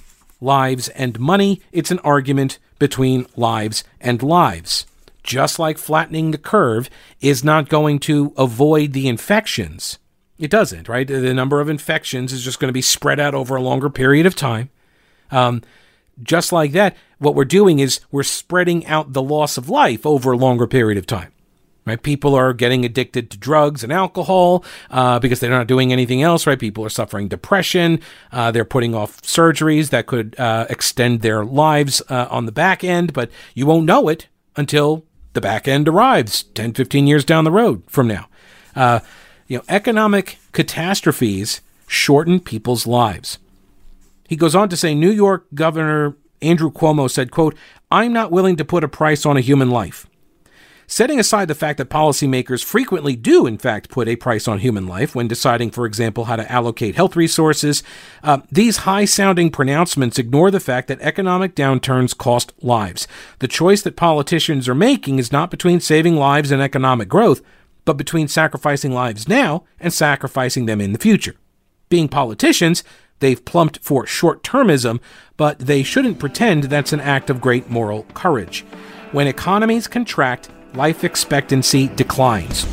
[0.41, 4.87] lives and money, it's an argument between lives and lives
[5.27, 6.89] just like flattening the curve,
[7.21, 9.99] is not going to avoid the infections.
[10.39, 11.07] It doesn't, right?
[11.07, 14.25] The number of infections is just going to be spread out over a longer period
[14.25, 14.71] of time.
[15.31, 15.63] Um,
[16.23, 20.33] just like that, what we're doing is we're spreading out the loss of life over
[20.33, 21.33] a longer period of time.
[21.87, 22.03] Right?
[22.03, 26.47] People are getting addicted to drugs and alcohol uh, because they're not doing anything else.
[26.47, 26.59] Right?
[26.59, 28.01] People are suffering depression.
[28.33, 32.83] Uh, they're putting off surgeries that could uh, extend their lives uh, on the back
[32.83, 34.27] end, but you won't know it
[34.57, 38.27] until the back end arrives 10, 15 years down the road from now.
[38.75, 39.01] Uh,
[39.47, 43.39] you know, economic catastrophes shorten people's lives.
[44.29, 47.57] He goes on to say New York Governor Andrew Cuomo said, quote,
[47.91, 50.07] I'm not willing to put a price on a human life.
[50.89, 54.87] Setting aside the fact that policymakers frequently do, in fact, put a price on human
[54.87, 57.83] life when deciding, for example, how to allocate health resources,
[58.23, 63.09] uh, these high sounding pronouncements ignore the fact that economic downturns cost lives.
[63.41, 67.43] The choice that politicians are making is not between saving lives and economic growth,
[67.85, 71.35] but between sacrificing lives now and sacrificing them in the future.
[71.89, 72.85] Being politicians,
[73.19, 75.01] they've plumped for short termism,
[75.37, 78.65] but they shouldn't pretend that's an act of great moral courage.
[79.11, 82.65] When economies contract, life expectancy declines.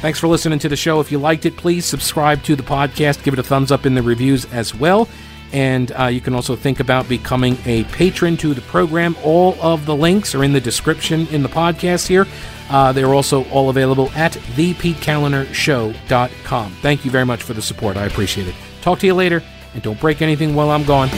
[0.00, 1.00] Thanks for listening to the show.
[1.00, 3.94] If you liked it, please subscribe to the podcast, give it a thumbs up in
[3.94, 5.08] the reviews as well.
[5.52, 9.16] And uh, you can also think about becoming a patron to the program.
[9.22, 12.26] All of the links are in the description in the podcast here.
[12.68, 16.72] Uh, they're also all available at thepetekalinershow.com.
[16.82, 17.96] Thank you very much for the support.
[17.96, 18.54] I appreciate it.
[18.82, 19.42] Talk to you later,
[19.74, 21.08] and don't break anything while I'm gone.